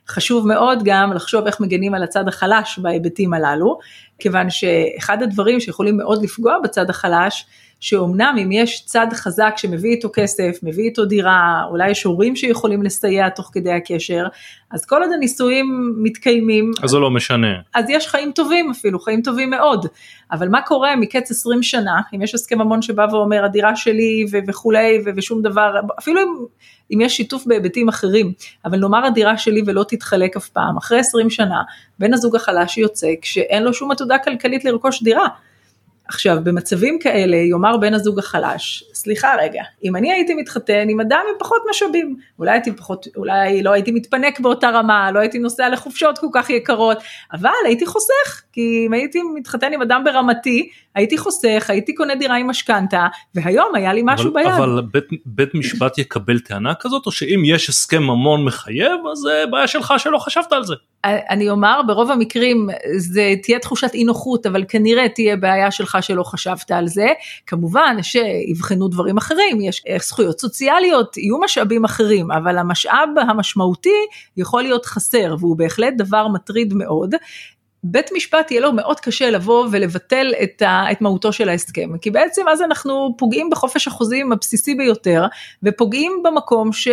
[0.08, 3.78] חשוב מאוד גם לחשוב איך מגנים על הצד החלש בהיבטים הללו,
[4.20, 7.46] כיוון שאחד הדברים שיכולים מאוד לפגוע בצד החלש,
[7.86, 12.84] שאומנם אם יש צד חזק שמביא איתו כסף, מביא איתו דירה, אולי יש הורים שיכולים
[12.84, 14.28] לסייע תוך כדי הקשר,
[14.72, 17.48] אז כל עוד הנישואים מתקיימים, אז זה לא משנה.
[17.76, 19.86] אז יש חיים טובים אפילו, חיים טובים מאוד.
[20.32, 24.38] אבל מה קורה מקץ 20 שנה, אם יש הסכם ממון שבא ואומר הדירה שלי ו-
[24.48, 26.28] וכולי ו- ושום דבר, אפילו אם,
[26.94, 28.34] אם יש שיתוף בהיבטים אחרים,
[28.66, 31.62] אבל נאמר הדירה שלי ולא תתחלק אף פעם, אחרי 20 שנה,
[32.00, 35.28] בן הזוג החלש יוצא כשאין לו שום עתודה כלכלית לרכוש דירה.
[36.08, 41.20] עכשיו במצבים כאלה יאמר בן הזוג החלש, סליחה רגע, אם אני הייתי מתחתן עם אדם
[41.30, 45.70] עם פחות משאבים, אולי הייתי פחות, אולי לא הייתי מתפנק באותה רמה, לא הייתי נוסע
[45.70, 46.98] לחופשות כל כך יקרות,
[47.34, 52.36] אבל הייתי חוסך, כי אם הייתי מתחתן עם אדם ברמתי, הייתי חוסך, הייתי קונה דירה
[52.36, 54.54] עם משכנתה, והיום היה לי משהו אבל, ביד.
[54.54, 59.44] אבל בית, בית משפט יקבל טענה כזאת, או שאם יש הסכם ממון מחייב, אז זה
[59.52, 60.76] בעיה שלך שלא חשבת על זה.
[61.06, 66.24] אני אומר, ברוב המקרים זה תהיה תחושת אי נוחות, אבל כנראה תהיה בעיה שלך שלא
[66.24, 67.08] חשבת על זה.
[67.48, 74.06] כמובן שיבחנו דברים אחרים, יש זכויות סוציאליות, יהיו משאבים אחרים, אבל המשאב המשמעותי
[74.38, 77.16] יכול להיות חסר, והוא בהחלט דבר מטריד מאוד.
[77.88, 82.12] בית משפט יהיה לו מאוד קשה לבוא ולבטל את, ה, את מהותו של ההסכם, כי
[82.12, 85.26] בעצם אז אנחנו פוגעים בחופש החוזים הבסיסי ביותר,
[85.64, 86.88] ופוגעים במקום ש,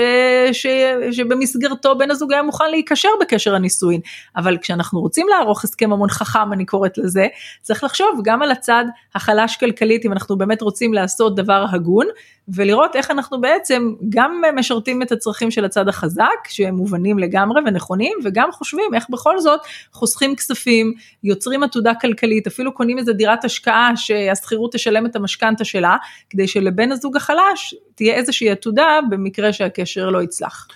[0.53, 0.67] ש,
[1.13, 4.01] שבמסגרתו בן הזוג היה מוכן להיקשר בקשר הנישואין,
[4.37, 7.27] אבל כשאנחנו רוצים לערוך הסכם ממון חכם, אני קוראת לזה,
[7.63, 12.07] צריך לחשוב גם על הצד החלש כלכלית, אם אנחנו באמת רוצים לעשות דבר הגון,
[12.49, 18.19] ולראות איך אנחנו בעצם גם משרתים את הצרכים של הצד החזק, שהם מובנים לגמרי ונכונים,
[18.25, 19.61] וגם חושבים איך בכל זאת
[19.93, 25.97] חוסכים כספים, יוצרים עתודה כלכלית, אפילו קונים איזה דירת השקעה שהשכירות תשלם את המשכנתה שלה,
[26.31, 30.69] כדי שלבן הזוג החלש תהיה איזושהי עתודה במקרה שהקשר לא יצלח.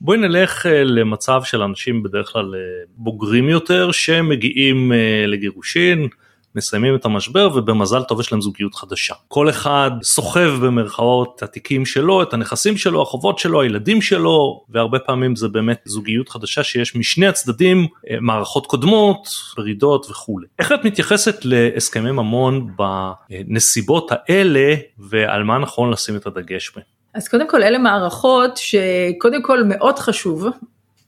[0.00, 2.60] בואי נלך אה, למצב של אנשים בדרך כלל אה,
[2.96, 6.08] בוגרים יותר שמגיעים אה, לגירושין,
[6.56, 9.14] מסיימים את המשבר ובמזל טוב יש להם זוגיות חדשה.
[9.28, 14.98] כל אחד סוחב במרכאות את התיקים שלו, את הנכסים שלו, החובות שלו, הילדים שלו, והרבה
[14.98, 20.46] פעמים זה באמת זוגיות חדשה שיש משני הצדדים אה, מערכות קודמות, פרידות וכולי.
[20.58, 26.84] איך את מתייחסת להסכמי ממון בנסיבות האלה ועל מה נכון לשים את הדגש בהם?
[27.14, 30.46] אז קודם כל אלה מערכות שקודם כל מאוד חשוב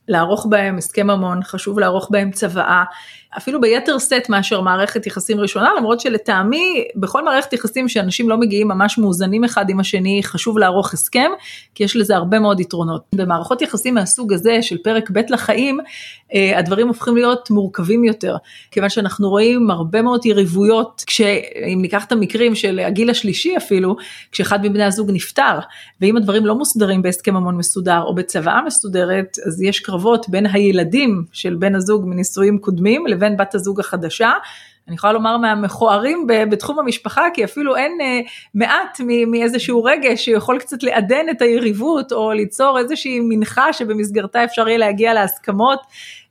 [0.07, 2.83] לערוך בהם הסכם ממון, חשוב לערוך בהם צוואה,
[3.37, 8.67] אפילו ביתר סט מאשר מערכת יחסים ראשונה, למרות שלטעמי בכל מערכת יחסים שאנשים לא מגיעים
[8.67, 11.31] ממש מאוזנים אחד עם השני, חשוב לערוך הסכם,
[11.75, 13.01] כי יש לזה הרבה מאוד יתרונות.
[13.15, 15.79] במערכות יחסים מהסוג הזה של פרק ב' לחיים,
[16.33, 18.35] אה, הדברים הופכים להיות מורכבים יותר,
[18.71, 23.95] כיוון שאנחנו רואים הרבה מאוד יריבויות, כשאם ניקח את המקרים של הגיל השלישי אפילו,
[24.31, 25.59] כשאחד מבני הזוג נפטר,
[26.01, 31.23] ואם הדברים לא מוסדרים בהסכם ממון מסודר או בצוואה מסודרת, אז יש קרבות בין הילדים
[31.31, 34.31] של בן הזוג מנישואים קודמים, לבין בת הזוג החדשה.
[34.87, 38.19] אני יכולה לומר מהמכוערים בתחום המשפחה, כי אפילו אין אה,
[38.53, 44.77] מעט מאיזשהו רגש שיכול קצת לעדן את היריבות, או ליצור איזושהי מנחה שבמסגרתה אפשר יהיה
[44.77, 45.79] להגיע להסכמות,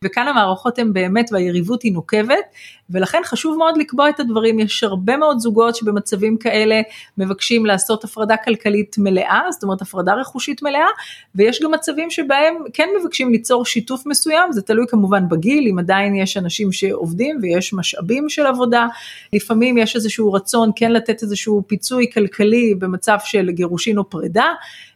[0.02, 2.44] וכאן המערכות הן באמת והיריבות היא נוקבת,
[2.90, 6.80] ולכן חשוב מאוד לקבוע את הדברים, יש הרבה מאוד זוגות שבמצבים כאלה
[7.18, 10.86] מבקשים לעשות הפרדה כלכלית מלאה, זאת אומרת הפרדה רכושית מלאה,
[11.34, 16.14] ויש גם מצבים שבהם כן מבקשים ליצור שיתוף מסוים, זה תלוי כמובן בגיל, אם עדיין
[16.14, 18.86] יש אנשים שעובדים ויש משאבים של עבודה,
[19.32, 24.46] לפעמים יש איזשהו רצון כן לתת איזשהו פיצוי כלכלי במצב של גירושין או פרידה,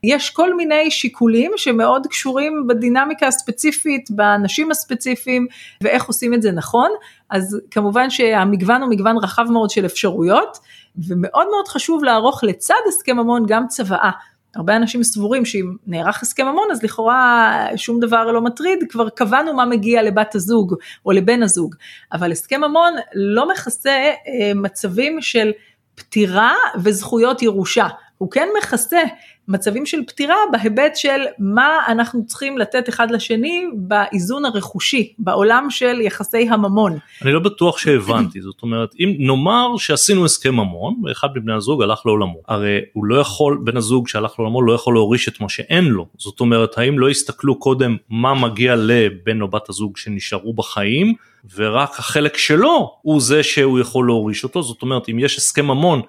[0.05, 5.47] יש כל מיני שיקולים שמאוד קשורים בדינמיקה הספציפית, באנשים הספציפיים
[5.81, 6.91] ואיך עושים את זה נכון,
[7.31, 10.59] אז כמובן שהמגוון הוא מגוון רחב מאוד של אפשרויות,
[11.09, 14.11] ומאוד מאוד חשוב לערוך לצד הסכם ממון גם צוואה.
[14.57, 19.55] הרבה אנשים סבורים שאם נערך הסכם ממון אז לכאורה שום דבר לא מטריד, כבר קבענו
[19.55, 20.75] מה מגיע לבת הזוג
[21.07, 21.75] או לבן הזוג,
[22.13, 25.53] אבל הסכם ממון לא מכסה אה, מצבים של
[25.95, 27.87] פטירה וזכויות ירושה,
[28.19, 29.03] הוא כן מכסה
[29.49, 36.01] מצבים של פטירה בהיבט של מה אנחנו צריכים לתת אחד לשני באיזון הרכושי, בעולם של
[36.01, 36.99] יחסי הממון.
[37.23, 42.07] אני לא בטוח שהבנתי, זאת אומרת, אם נאמר שעשינו הסכם ממון ואחד מבני הזוג הלך
[42.07, 45.85] לעולמו, הרי הוא לא יכול, בן הזוג שהלך לעולמו לא יכול להוריש את מה שאין
[45.85, 51.15] לו, זאת אומרת, האם לא הסתכלו קודם מה מגיע לבן או בת הזוג שנשארו בחיים,
[51.55, 56.03] ורק החלק שלו הוא זה שהוא יכול להוריש אותו, זאת אומרת, אם יש הסכם ממון,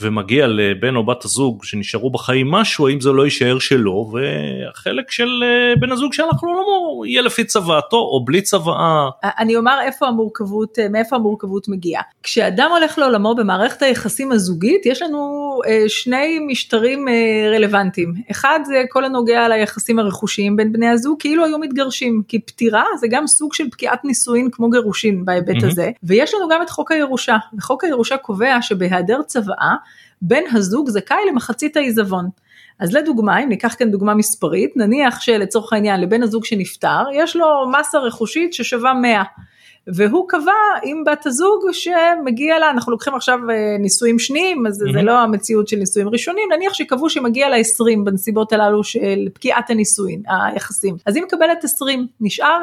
[0.00, 5.28] ומגיע לבן או בת הזוג שנשארו בחיים משהו האם זה לא יישאר שלו והחלק של
[5.42, 9.08] אה, בן הזוג שהלך לעולמו יהיה לפי צוואתו או בלי צוואה.
[9.24, 12.02] אני אומר איפה המורכבות אה, מאיפה המורכבות מגיעה.
[12.22, 17.06] כשאדם הולך לעולמו במערכת היחסים הזוגית יש לנו אה, שני משטרים
[17.54, 22.84] רלוונטיים אחד זה כל הנוגע ליחסים הרכושיים בין בני הזוג כאילו היו מתגרשים כי פטירה
[23.00, 25.66] זה גם סוג של פקיעת נישואין כמו גירושין בהיבט mm-hmm.
[25.66, 29.74] הזה ויש לנו גם את חוק הירושה וחוק הירושה קובע שבהיעדר צוואה
[30.22, 32.28] בן הזוג זכאי למחצית העיזבון.
[32.78, 37.46] אז לדוגמה, אם ניקח כאן דוגמה מספרית, נניח שלצורך העניין לבן הזוג שנפטר, יש לו
[37.80, 39.22] מסה רכושית ששווה 100.
[39.86, 44.92] והוא קבע עם בת הזוג שמגיע לה, אנחנו לוקחים עכשיו אה, נישואים שניים, אז mm-hmm.
[44.92, 49.70] זה לא המציאות של נישואים ראשונים, נניח שקבעו שמגיע לה 20 בנסיבות הללו של פקיעת
[49.70, 50.96] הנישואין, היחסים.
[51.06, 52.60] אז היא מקבלת 20, נשאר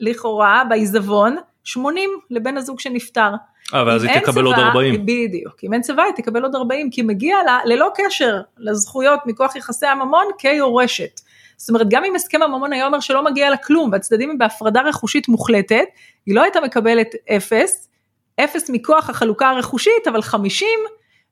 [0.00, 3.30] לכאורה בעיזבון 80 לבן הזוג שנפטר.
[3.74, 5.06] אה, ואז היא תקבל עוד 40.
[5.06, 9.56] בדיוק, אם אין צבא היא תקבל עוד 40, כי מגיע לה ללא קשר לזכויות מכוח
[9.56, 11.20] יחסי הממון כיורשת.
[11.56, 14.80] זאת אומרת, גם אם הסכם הממון היה אומר שלא מגיע לה כלום, והצדדים הם בהפרדה
[14.80, 15.84] רכושית מוחלטת,
[16.26, 17.88] היא לא הייתה מקבלת אפס,
[18.44, 20.68] אפס מכוח החלוקה הרכושית, אבל 50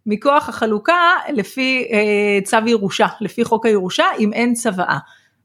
[0.06, 4.98] מכוח החלוקה לפי אה, צו ירושה, לפי חוק הירושה, אם אין צוואה.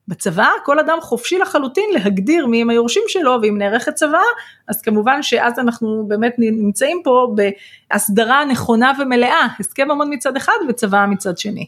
[0.08, 4.22] בצבא כל אדם חופשי לחלוטין להגדיר מי הם היורשים שלו ואם נערכת צבא
[4.68, 11.06] אז כמובן שאז אנחנו באמת נמצאים פה בהסדרה נכונה ומלאה הסכם ממון מצד אחד וצבא
[11.10, 11.66] מצד שני.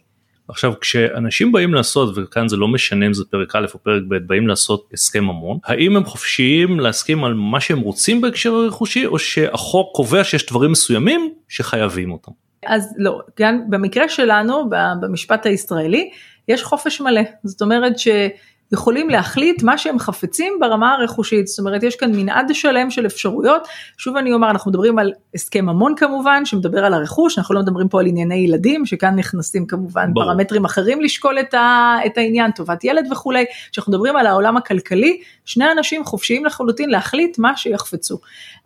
[0.50, 4.18] עכשיו כשאנשים באים לעשות וכאן זה לא משנה אם זה פרק א' או פרק ב'
[4.18, 9.20] באים לעשות הסכם ממון האם הם חופשיים להסכים על מה שהם רוצים בהקשר הרכושי או
[9.20, 12.32] שהחוק קובע שיש דברים מסוימים שחייבים אותם.
[12.66, 14.70] אז לא, גם במקרה שלנו
[15.02, 16.10] במשפט הישראלי
[16.48, 21.96] יש חופש מלא, זאת אומרת שיכולים להחליט מה שהם חפצים ברמה הרכושית, זאת אומרת יש
[21.96, 26.86] כאן מנעד שלם של אפשרויות, שוב אני אומר אנחנו מדברים על הסכם ממון כמובן שמדבר
[26.86, 30.26] על הרכוש, אנחנו לא מדברים פה על ענייני ילדים שכאן נכנסים כמובן ברור.
[30.26, 35.22] פרמטרים אחרים לשקול את, ה, את העניין, טובת ילד וכולי, כשאנחנו מדברים על העולם הכלכלי,
[35.46, 38.20] שני אנשים חופשיים לחלוטין להחליט מה שיחפצו.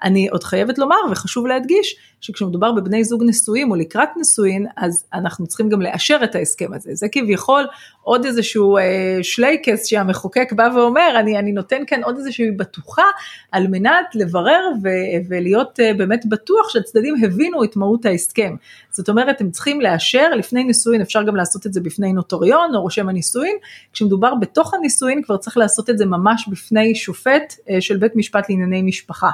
[0.04, 5.48] אני עוד חייבת לומר וחשוב להדגיש שכשמדובר בבני זוג נשואים או לקראת נישואין, אז אנחנו
[5.48, 6.92] צריכים גם לאשר את ההסכם הזה.
[6.94, 7.68] זה כביכול
[8.04, 13.04] עוד איזשהו אה, שלייקס שהמחוקק בא ואומר, אני, אני נותן כאן עוד איזושהי בטוחה
[13.52, 14.90] על מנת לברר ו,
[15.30, 18.56] ולהיות אה, באמת בטוח שהצדדים הבינו את מהות ההסכם.
[18.92, 22.82] זאת אומרת, הם צריכים לאשר, לפני נישואין אפשר גם לעשות את זה בפני נוטריון או
[22.82, 23.56] רושם הנישואין,
[23.94, 28.50] כשמדובר בתוך הנישואין כבר צריך לעשות את זה ממש בפני שופט אה, של בית משפט
[28.50, 29.30] לענייני משפחה.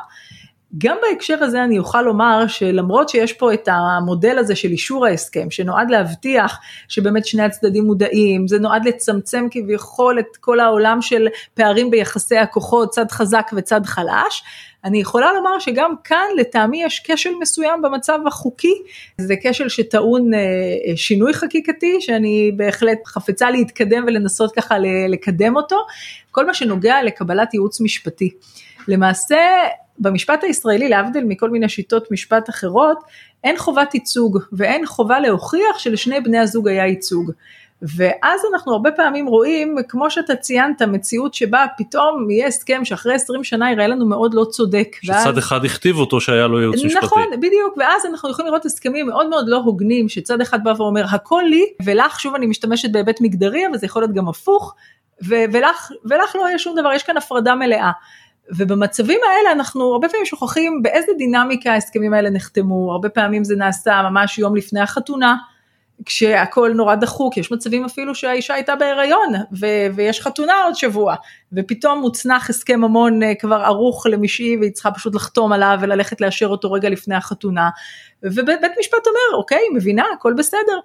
[0.78, 5.52] גם בהקשר הזה אני אוכל לומר שלמרות שיש פה את המודל הזה של אישור ההסכם
[5.52, 11.92] שנועד להבטיח שבאמת שני הצדדים מודעים, זה נועד לצמצם כביכול את כל העולם של פערים
[11.92, 14.44] ביחסי הכוחות, צד חזק וצד חלש,
[14.84, 18.74] אני יכולה לומר שגם כאן לטעמי יש כשל מסוים במצב החוקי,
[19.18, 20.40] זה כשל שטעון אה,
[20.96, 24.76] שינוי חקיקתי שאני בהחלט חפצה להתקדם ולנסות ככה
[25.10, 25.86] לקדם אותו,
[26.32, 28.30] כל מה שנוגע לקבלת ייעוץ משפטי.
[28.88, 29.38] למעשה
[30.00, 32.98] במשפט הישראלי להבדיל מכל מיני שיטות משפט אחרות
[33.44, 37.32] אין חובת ייצוג ואין חובה להוכיח שלשני בני הזוג היה ייצוג.
[37.82, 43.44] ואז אנחנו הרבה פעמים רואים, כמו שאתה ציינת, מציאות שבה פתאום יהיה הסכם שאחרי 20
[43.44, 44.88] שנה יראה לנו מאוד לא צודק.
[45.02, 45.38] שצד ואז...
[45.38, 47.06] אחד הכתיב אותו שהיה לו ייעוץ משפטי.
[47.06, 51.06] נכון, בדיוק, ואז אנחנו יכולים לראות הסכמים מאוד מאוד לא הוגנים, שצד אחד בא ואומר
[51.12, 54.76] הכל לי, ולך, שוב אני משתמשת בהיבט מגדרי, אבל זה יכול להיות גם הפוך,
[55.24, 57.92] ו- ולך, ולך לא יהיה שום דבר, יש כאן הפרדה מלאה.
[58.56, 64.02] ובמצבים האלה אנחנו הרבה פעמים שוכחים באיזה דינמיקה ההסכמים האלה נחתמו, הרבה פעמים זה נעשה
[64.10, 65.36] ממש יום לפני החתונה,
[66.06, 71.16] כשהכול נורא דחוק, יש מצבים אפילו שהאישה הייתה בהיריון ו- ויש חתונה עוד שבוע,
[71.54, 76.48] ופתאום מוצנח הסכם ממון אה, כבר ערוך למישהי והיא צריכה פשוט לחתום עליו וללכת לאשר
[76.48, 77.70] אותו רגע לפני החתונה,
[78.24, 80.80] ובית משפט אומר אוקיי מבינה הכל בסדר,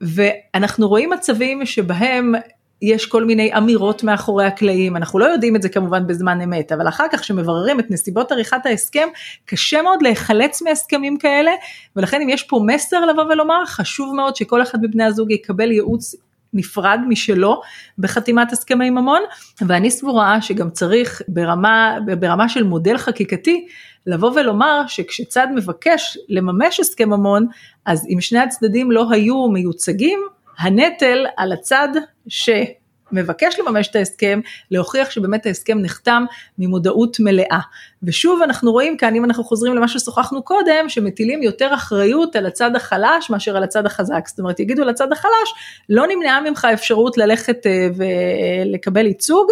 [0.00, 2.34] ואנחנו רואים מצבים שבהם
[2.82, 6.88] יש כל מיני אמירות מאחורי הקלעים, אנחנו לא יודעים את זה כמובן בזמן אמת, אבל
[6.88, 9.08] אחר כך כשמבררים את נסיבות עריכת ההסכם,
[9.46, 11.50] קשה מאוד להיחלץ מהסכמים כאלה,
[11.96, 16.14] ולכן אם יש פה מסר לבוא ולומר, חשוב מאוד שכל אחד מבני הזוג יקבל ייעוץ
[16.54, 17.60] נפרד משלו
[17.98, 19.20] בחתימת הסכמי ממון,
[19.66, 23.66] ואני סבורה שגם צריך ברמה, ברמה של מודל חקיקתי,
[24.06, 27.46] לבוא ולומר שכשצד מבקש לממש הסכם ממון,
[27.86, 30.18] אז אם שני הצדדים לא היו מיוצגים,
[30.58, 31.88] הנטל על הצד
[32.28, 36.24] שמבקש לממש את ההסכם, להוכיח שבאמת ההסכם נחתם
[36.58, 37.60] ממודעות מלאה.
[38.02, 42.76] ושוב אנחנו רואים כאן, אם אנחנו חוזרים למה ששוחחנו קודם, שמטילים יותר אחריות על הצד
[42.76, 44.28] החלש מאשר על הצד החזק.
[44.28, 45.54] זאת אומרת, יגידו לצד החלש,
[45.88, 49.46] לא נמנעה ממך אפשרות ללכת אה, ולקבל ייצוג,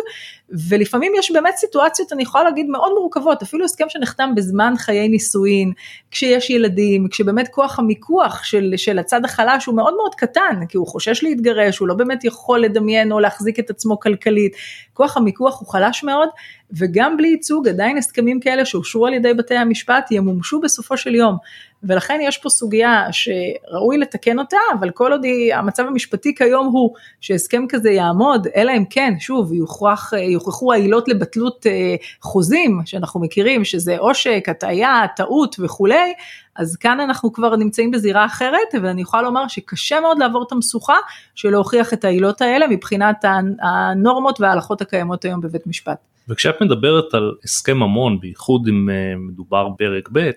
[0.69, 5.73] ולפעמים יש באמת סיטואציות, אני יכולה להגיד, מאוד מורכבות, אפילו הסכם שנחתם בזמן חיי נישואין,
[6.11, 10.87] כשיש ילדים, כשבאמת כוח המיקוח של, של הצד החלש הוא מאוד מאוד קטן, כי הוא
[10.87, 14.57] חושש להתגרש, הוא לא באמת יכול לדמיין או להחזיק את עצמו כלכלית,
[15.01, 16.29] כוח המיקוח הוא חלש מאוד,
[16.73, 21.37] וגם בלי ייצוג עדיין הסכמים כאלה שאושרו על ידי בתי המשפט ימומשו בסופו של יום.
[21.83, 26.95] ולכן יש פה סוגיה שראוי לתקן אותה, אבל כל עוד היא, המצב המשפטי כיום הוא
[27.21, 33.65] שהסכם כזה יעמוד, אלא אם כן, שוב, יוכרח, יוכחו העילות לבטלות אה, חוזים שאנחנו מכירים,
[33.65, 36.13] שזה עושק, הטעיה, טעות וכולי,
[36.61, 40.97] אז כאן אנחנו כבר נמצאים בזירה אחרת, ואני יכולה לומר שקשה מאוד לעבור את המשוכה
[41.35, 43.25] של להוכיח את העילות האלה מבחינת
[43.63, 45.99] הנורמות וההלכות הקיימות היום בבית משפט.
[46.29, 50.31] וכשאת מדברת על הסכם ממון, בייחוד אם אה, מדובר פרק ב',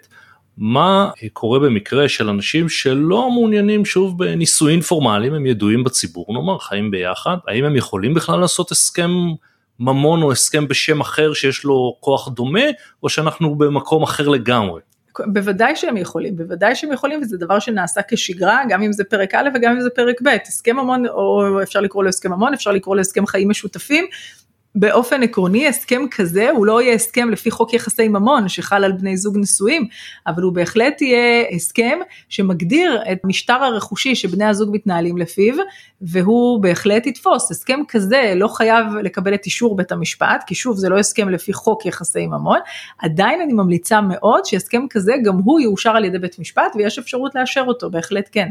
[0.57, 6.57] מה אה, קורה במקרה של אנשים שלא מעוניינים שוב בנישואין פורמליים, הם ידועים בציבור, נאמר,
[6.59, 9.11] חיים ביחד, האם הם יכולים בכלל לעשות הסכם
[9.79, 12.65] ממון או הסכם בשם אחר שיש לו כוח דומה,
[13.03, 14.81] או שאנחנו במקום אחר לגמרי?
[15.19, 19.49] בוודאי שהם יכולים, בוודאי שהם יכולים וזה דבר שנעשה כשגרה, גם אם זה פרק א'
[19.55, 22.95] וגם אם זה פרק ב', הסכם ממון, או אפשר לקרוא לו הסכם ממון, אפשר לקרוא
[22.95, 24.05] לו הסכם חיים משותפים,
[24.75, 29.17] באופן עקרוני הסכם כזה הוא לא יהיה הסכם לפי חוק יחסי ממון שחל על בני
[29.17, 29.87] זוג נשואים,
[30.27, 35.55] אבל הוא בהחלט יהיה הסכם שמגדיר את משטר הרכושי שבני הזוג מתנהלים לפיו,
[36.01, 37.51] והוא בהחלט יתפוס.
[37.51, 41.53] הסכם כזה לא חייב לקבל את אישור בית המשפט, כי שוב זה לא הסכם לפי
[41.53, 42.59] חוק יחסי ממון,
[42.99, 47.35] עדיין אני ממליצה מאוד שהסכם כזה גם הוא יאושר על ידי בית משפט ויש אפשרות
[47.35, 48.49] לאשר אותו, בהחלט כן.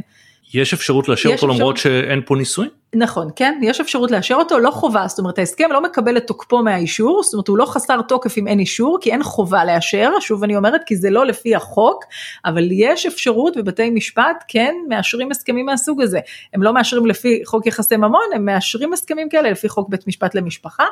[0.55, 1.47] יש אפשרות לאשר אותו אפשר...
[1.47, 2.82] למרות שאין פה נישואים?
[2.95, 6.63] נכון, כן, יש אפשרות לאשר אותו, לא חובה, זאת אומרת ההסכם לא מקבל את תוקפו
[6.63, 10.45] מהאישור, זאת אומרת הוא לא חסר תוקף אם אין אישור, כי אין חובה לאשר, שוב
[10.45, 12.05] אני אומרת, כי זה לא לפי החוק,
[12.45, 16.21] אבל יש אפשרות ובתי משפט כן מאשרים הסכמים מהסוג הזה.
[16.55, 20.35] הם לא מאשרים לפי חוק יחסי ממון, הם מאשרים הסכמים כאלה לפי חוק בית משפט
[20.35, 20.85] למשפחה,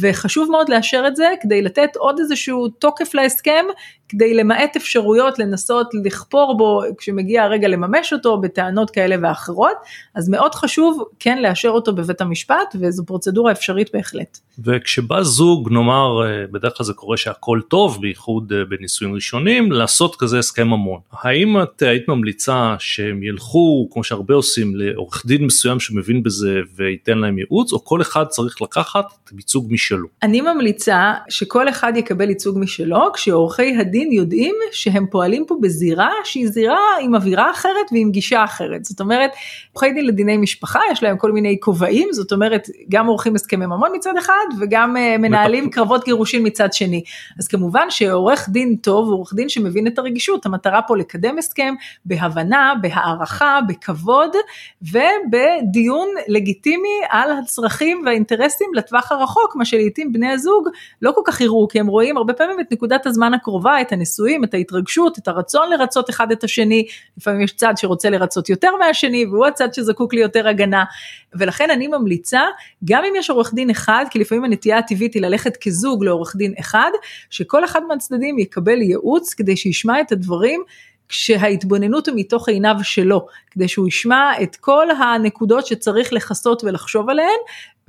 [0.00, 3.64] וחשוב מאוד לאשר את זה כדי לתת עוד איזשהו תוקף להסכם,
[4.08, 9.76] כדי למעט אפשרויות לנסות לכפור בו כשמגיע הרגע לממש אותו בטענות כאלה ואחרות,
[10.14, 14.38] אז מאוד חשוב, כן כן לאשר אותו בבית המשפט וזו פרוצדורה אפשרית בהחלט.
[14.64, 20.16] וכשבא זוג נאמר אה, בדרך כלל זה קורה שהכל טוב בייחוד אה, בנישואים ראשונים לעשות
[20.16, 21.00] כזה הסכם ממון.
[21.12, 27.18] האם את היית ממליצה שהם ילכו כמו שהרבה עושים לעורך דין מסוים שמבין בזה וייתן
[27.18, 29.04] להם ייעוץ או כל אחד צריך לקחת
[29.36, 30.06] ייצוג משלו?
[30.22, 36.48] אני ממליצה שכל אחד יקבל ייצוג משלו כשעורכי הדין יודעים שהם פועלים פה בזירה שהיא
[36.48, 38.84] זירה עם אווירה אחרת ועם גישה אחרת.
[38.84, 39.30] זאת אומרת
[39.72, 43.90] עורכי דין לדיני משפחה יש להם כל מיני כובעים זאת אומרת גם עורכים הסכמי ממון
[43.94, 45.74] מצד אחד וגם uh, מנהלים מטפ...
[45.74, 47.02] קרבות גירושין מצד שני.
[47.38, 51.74] אז כמובן שעורך דין טוב הוא עורך דין שמבין את הרגישות המטרה פה לקדם הסכם
[52.04, 54.30] בהבנה בהערכה בכבוד
[54.82, 60.68] ובדיון לגיטימי על הצרכים והאינטרסים לטווח הרחוק מה שלעיתים בני הזוג
[61.02, 64.44] לא כל כך יראו כי הם רואים הרבה פעמים את נקודת הזמן הקרובה את הנישואים
[64.44, 66.86] את ההתרגשות את הרצון לרצות אחד את השני.
[67.16, 70.84] לפעמים יש צד שרוצה לרצות יותר מהשני והוא הצד שזקוק ליותר הגנה
[71.34, 72.42] ולכן אני ממליצה
[72.84, 76.54] גם אם יש עורך דין אחד כי לפעמים הנטייה הטבעית היא ללכת כזוג לעורך דין
[76.60, 76.90] אחד
[77.30, 80.62] שכל אחד מהצדדים יקבל ייעוץ כדי שישמע את הדברים
[81.10, 87.38] כשההתבוננות היא מתוך עיניו שלו, כדי שהוא ישמע את כל הנקודות שצריך לכסות ולחשוב עליהן,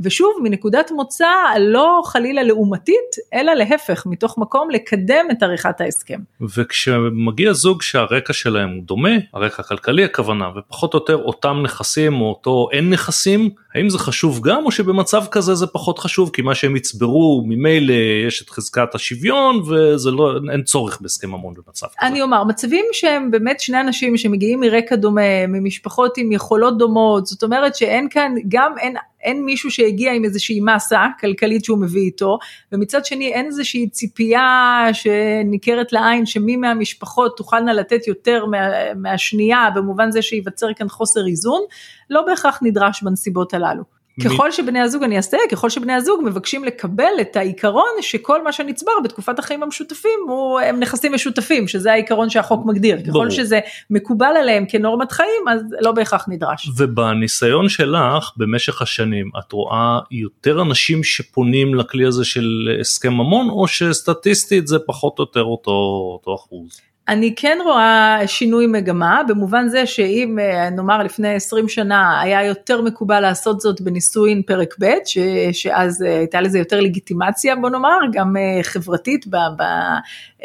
[0.04, 6.20] ושוב מנקודת מוצא לא חלילה לעומתית, אלא להפך, מתוך מקום לקדם את עריכת ההסכם.
[6.42, 12.30] וכשמגיע זוג שהרקע שלהם הוא דומה, הרקע הכלכלי הכוונה, ופחות או יותר אותם נכסים או
[12.30, 16.56] אותו אין נכסים, האם זה חשוב גם או שבמצב כזה זה פחות חשוב כי מה
[16.56, 17.94] שהם יצברו ממילא
[18.28, 22.08] יש את חזקת השוויון וזה לא אין צורך בהסכם ממון במצב כזה.
[22.08, 27.44] אני אומר מצבים שהם באמת שני אנשים שמגיעים מרקע דומה ממשפחות עם יכולות דומות זאת
[27.44, 32.38] אומרת שאין כאן גם אין אין מישהו שהגיע עם איזושהי מסה כלכלית שהוא מביא איתו,
[32.72, 40.12] ומצד שני אין איזושהי ציפייה שניכרת לעין שמי מהמשפחות תוכלנה לתת יותר מה, מהשנייה, במובן
[40.12, 41.62] זה שייווצר כאן חוסר איזון,
[42.10, 44.01] לא בהכרח נדרש בנסיבות הללו.
[44.24, 48.92] ככל שבני הזוג, אני אסתייג, ככל שבני הזוג מבקשים לקבל את העיקרון שכל מה שנצבר
[49.04, 52.98] בתקופת החיים המשותפים הוא, הם נכסים משותפים, שזה העיקרון שהחוק מגדיר.
[53.06, 53.26] ברור.
[53.26, 53.60] ככל שזה
[53.90, 56.70] מקובל עליהם כנורמת חיים, אז לא בהכרח נדרש.
[56.78, 63.68] ובניסיון שלך במשך השנים, את רואה יותר אנשים שפונים לכלי הזה של הסכם ממון, או
[63.68, 65.72] שסטטיסטית זה פחות או יותר אותו,
[66.14, 66.91] אותו אחוז?
[67.08, 72.82] אני כן רואה שינוי מגמה במובן זה שאם אה, נאמר לפני 20 שנה היה יותר
[72.82, 75.18] מקובל לעשות זאת בנישואין פרק ב' ש,
[75.52, 79.26] שאז אה, הייתה לזה יותר לגיטימציה בוא נאמר גם אה, חברתית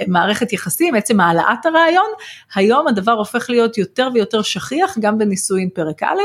[0.06, 2.10] במערכת יחסים עצם העלאת הרעיון
[2.54, 6.20] היום הדבר הופך להיות יותר ויותר שכיח גם בנישואין פרק א'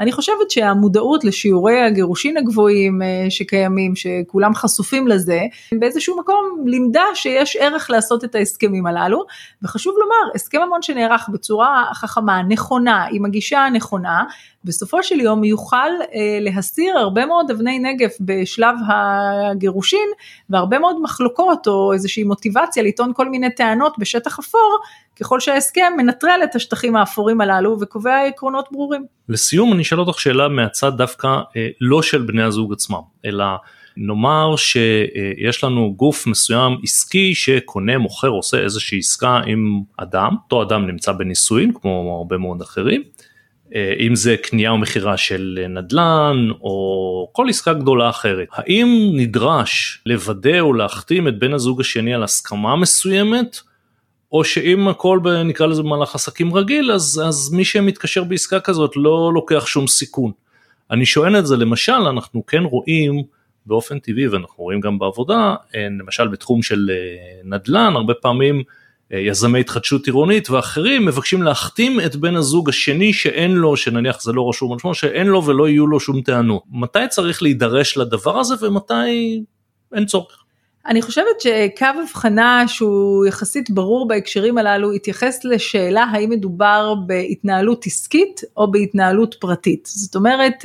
[0.00, 5.40] אני חושבת שהמודעות לשיעורי הגירושין הגבוהים שקיימים שכולם חשופים לזה
[5.72, 9.24] באיזשהו מקום לימדה שיש ערך לעשות את ההסכמים הללו.
[9.68, 14.24] וחשוב לומר, הסכם ממון שנערך בצורה חכמה, נכונה, עם הגישה הנכונה,
[14.64, 20.08] בסופו של יום יוכל אה, להסיר הרבה מאוד אבני נגף בשלב הגירושין,
[20.50, 24.78] והרבה מאוד מחלוקות או איזושהי מוטיבציה לטעון כל מיני טענות בשטח אפור,
[25.20, 29.06] ככל שההסכם מנטרל את השטחים האפורים הללו וקובע עקרונות ברורים.
[29.28, 33.44] לסיום אני אשאל אותך שאלה מהצד דווקא אה, לא של בני הזוג עצמם, אלא
[34.00, 40.86] נאמר שיש לנו גוף מסוים עסקי שקונה, מוכר, עושה איזושהי עסקה עם אדם, אותו אדם
[40.86, 43.02] נמצא בנישואין כמו הרבה מאוד אחרים,
[43.74, 48.48] אה, אם זה קנייה או מכירה של נדל"ן או כל עסקה גדולה אחרת.
[48.52, 53.60] האם נדרש לוודא או להחתים את בן הזוג השני על הסכמה מסוימת?
[54.32, 59.30] או שאם הכל נקרא לזה במהלך עסקים רגיל אז, אז מי שמתקשר בעסקה כזאת לא
[59.34, 60.32] לוקח שום סיכון.
[60.90, 63.22] אני שואל את זה למשל אנחנו כן רואים
[63.68, 65.54] באופן טבעי ואנחנו רואים גם בעבודה,
[66.00, 68.62] למשל בתחום של אה, נדל"ן, הרבה פעמים
[69.12, 74.32] אה, יזמי התחדשות עירונית ואחרים מבקשים להחתים את בן הזוג השני שאין לו, שנניח זה
[74.32, 76.62] לא רשום על שמו, שאין לו ולא יהיו לו שום טענות.
[76.70, 79.42] מתי צריך להידרש לדבר הזה ומתי
[79.94, 80.44] אין צורך?
[80.88, 88.40] אני חושבת שקו הבחנה שהוא יחסית ברור בהקשרים הללו התייחס לשאלה האם מדובר בהתנהלות עסקית
[88.56, 89.86] או בהתנהלות פרטית.
[89.86, 90.64] זאת אומרת,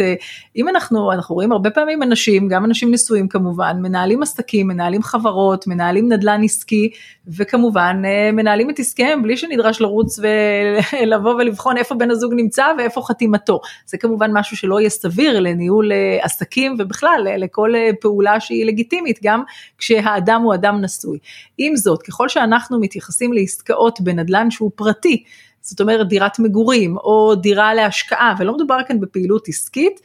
[0.55, 5.67] אם אנחנו, אנחנו רואים הרבה פעמים אנשים, גם אנשים נשואים כמובן, מנהלים עסקים, מנהלים חברות,
[5.67, 6.89] מנהלים נדל"ן עסקי,
[7.27, 8.01] וכמובן
[8.33, 13.59] מנהלים את עסקיהם בלי שנדרש לרוץ ולבוא ולבחון איפה בן הזוג נמצא ואיפה חתימתו.
[13.85, 19.43] זה כמובן משהו שלא יהיה סביר לניהול עסקים ובכלל לכל פעולה שהיא לגיטימית, גם
[19.77, 20.12] כשה...
[20.13, 21.17] האדם הוא אדם נשוי.
[21.57, 25.23] עם זאת, ככל שאנחנו מתייחסים לעסקאות בנדל"ן שהוא פרטי,
[25.61, 30.01] זאת אומרת דירת מגורים או דירה להשקעה, ולא מדובר כאן בפעילות עסקית,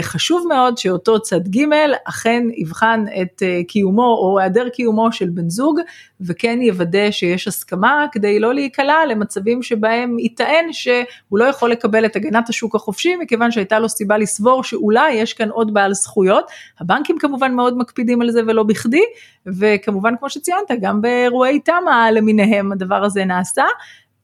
[0.00, 1.64] חשוב מאוד שאותו צד ג'
[2.04, 5.80] אכן יבחן את קיומו או היעדר קיומו של בן זוג
[6.20, 11.04] וכן יוודא שיש הסכמה כדי לא להיקלע למצבים שבהם יטען שהוא
[11.38, 15.48] לא יכול לקבל את הגנת השוק החופשי מכיוון שהייתה לו סיבה לסבור שאולי יש כאן
[15.48, 16.50] עוד בעל זכויות.
[16.80, 19.04] הבנקים כמובן מאוד מקפידים על זה ולא בכדי
[19.46, 23.64] וכמובן כמו שציינת גם באירועי תמ"א למיניהם הדבר הזה נעשה.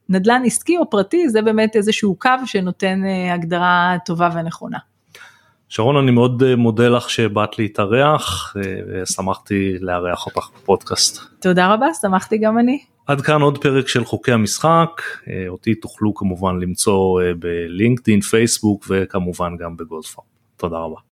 [0.09, 3.03] נדל"ן עסקי או פרטי זה באמת איזשהו קו שנותן
[3.33, 4.79] הגדרה טובה ונכונה.
[5.69, 8.57] שרון אני מאוד מודה לך שבאת להתארח
[8.89, 11.21] ושמחתי לארח אותך בפודקאסט.
[11.41, 12.79] תודה רבה שמחתי גם אני.
[13.07, 15.03] עד כאן עוד פרק של חוקי המשחק
[15.49, 20.27] אותי תוכלו כמובן למצוא בלינקדאין פייסבוק וכמובן גם בגולדפארם.
[20.57, 20.97] תודה רבה.